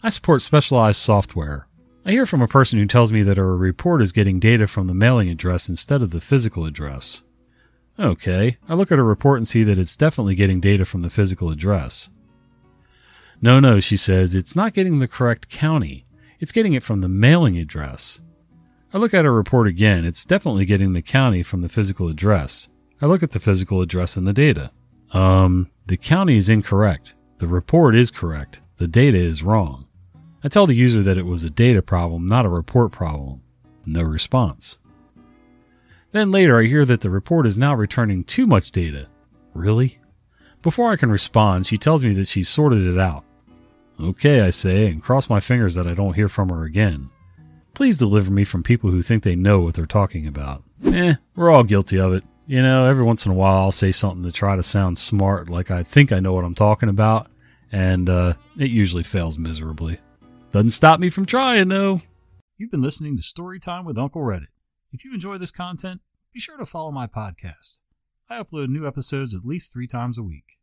I 0.03 0.09
support 0.09 0.41
specialized 0.41 1.01
software. 1.01 1.66
I 2.07 2.11
hear 2.11 2.25
from 2.25 2.41
a 2.41 2.47
person 2.47 2.79
who 2.79 2.85
tells 2.85 3.11
me 3.11 3.21
that 3.23 3.37
a 3.37 3.43
report 3.43 4.01
is 4.01 4.13
getting 4.13 4.39
data 4.39 4.65
from 4.65 4.87
the 4.87 4.93
mailing 4.93 5.27
address 5.27 5.67
instead 5.67 6.01
of 6.01 6.11
the 6.11 6.21
physical 6.21 6.63
address. 6.63 7.25
Okay, 7.99 8.55
I 8.69 8.75
look 8.75 8.93
at 8.93 8.99
a 8.99 9.03
report 9.03 9.39
and 9.39 9.47
see 9.47 9.63
that 9.63 9.77
it's 9.77 9.97
definitely 9.97 10.33
getting 10.33 10.61
data 10.61 10.85
from 10.85 11.01
the 11.01 11.09
physical 11.09 11.51
address. 11.51 12.09
No, 13.41 13.59
no, 13.59 13.81
she 13.81 13.97
says, 13.97 14.35
it's 14.35 14.55
not 14.55 14.73
getting 14.73 14.99
the 14.99 15.07
correct 15.09 15.49
county. 15.49 16.05
It's 16.39 16.53
getting 16.53 16.71
it 16.71 16.81
from 16.81 17.01
the 17.01 17.09
mailing 17.09 17.57
address. 17.57 18.21
I 18.93 18.99
look 18.99 19.13
at 19.13 19.25
her 19.25 19.33
report 19.33 19.67
again. 19.67 20.05
It's 20.05 20.23
definitely 20.23 20.63
getting 20.63 20.93
the 20.93 21.01
county 21.01 21.43
from 21.43 21.59
the 21.59 21.67
physical 21.67 22.07
address. 22.07 22.69
I 23.01 23.07
look 23.07 23.21
at 23.21 23.31
the 23.31 23.41
physical 23.41 23.81
address 23.81 24.15
in 24.15 24.23
the 24.23 24.31
data. 24.31 24.71
Um, 25.11 25.71
the 25.87 25.97
county 25.97 26.37
is 26.37 26.47
incorrect. 26.47 27.15
The 27.39 27.47
report 27.47 27.95
is 27.95 28.11
correct. 28.11 28.61
The 28.77 28.87
data 28.87 29.17
is 29.17 29.43
wrong. 29.43 29.86
I 30.43 30.49
tell 30.49 30.67
the 30.67 30.75
user 30.75 31.01
that 31.03 31.17
it 31.17 31.25
was 31.25 31.43
a 31.43 31.49
data 31.49 31.81
problem, 31.81 32.25
not 32.25 32.45
a 32.45 32.49
report 32.49 32.91
problem. 32.91 33.43
No 33.85 34.03
response. 34.03 34.77
Then 36.11 36.31
later 36.31 36.59
I 36.59 36.65
hear 36.65 36.85
that 36.85 37.01
the 37.01 37.09
report 37.09 37.45
is 37.45 37.57
now 37.57 37.75
returning 37.75 38.23
too 38.23 38.47
much 38.47 38.71
data. 38.71 39.05
Really? 39.53 39.99
Before 40.61 40.91
I 40.91 40.95
can 40.95 41.09
respond, 41.11 41.65
she 41.65 41.77
tells 41.77 42.03
me 42.03 42.13
that 42.13 42.27
she's 42.27 42.49
sorted 42.49 42.81
it 42.81 42.97
out. 42.97 43.23
Okay, 43.99 44.41
I 44.41 44.51
say, 44.51 44.91
and 44.91 45.01
cross 45.01 45.29
my 45.29 45.39
fingers 45.39 45.75
that 45.75 45.87
I 45.87 45.93
don't 45.93 46.13
hear 46.13 46.27
from 46.27 46.49
her 46.49 46.63
again. 46.63 47.09
Please 47.73 47.97
deliver 47.97 48.31
me 48.31 48.43
from 48.43 48.63
people 48.63 48.91
who 48.91 49.01
think 49.01 49.23
they 49.23 49.35
know 49.35 49.59
what 49.61 49.73
they're 49.73 49.85
talking 49.85 50.27
about. 50.27 50.63
Eh, 50.85 51.15
we're 51.35 51.51
all 51.51 51.63
guilty 51.63 51.99
of 51.99 52.13
it. 52.13 52.23
You 52.45 52.61
know, 52.61 52.85
every 52.85 53.03
once 53.03 53.25
in 53.25 53.31
a 53.31 53.35
while 53.35 53.55
I'll 53.55 53.71
say 53.71 53.91
something 53.91 54.23
to 54.23 54.31
try 54.31 54.55
to 54.55 54.63
sound 54.63 54.97
smart, 54.97 55.49
like 55.49 55.71
I 55.71 55.83
think 55.83 56.11
I 56.11 56.19
know 56.19 56.33
what 56.33 56.45
I'm 56.45 56.55
talking 56.55 56.89
about, 56.89 57.27
and 57.71 58.09
uh, 58.09 58.33
it 58.57 58.69
usually 58.69 59.03
fails 59.03 59.37
miserably. 59.37 59.99
Doesn't 60.57 60.71
stop 60.71 60.99
me 60.99 61.11
from 61.11 61.27
trying, 61.27 61.67
though. 61.67 62.01
You've 62.57 62.71
been 62.71 62.81
listening 62.81 63.15
to 63.15 63.21
Storytime 63.21 63.85
with 63.85 63.95
Uncle 63.95 64.23
Reddit. 64.23 64.47
If 64.91 65.05
you 65.05 65.13
enjoy 65.13 65.37
this 65.37 65.51
content, 65.51 66.01
be 66.33 66.39
sure 66.39 66.57
to 66.57 66.65
follow 66.65 66.89
my 66.89 67.05
podcast. 67.05 67.81
I 68.27 68.41
upload 68.41 68.69
new 68.69 68.87
episodes 68.87 69.35
at 69.35 69.45
least 69.45 69.71
three 69.71 69.85
times 69.85 70.17
a 70.17 70.23
week. 70.23 70.56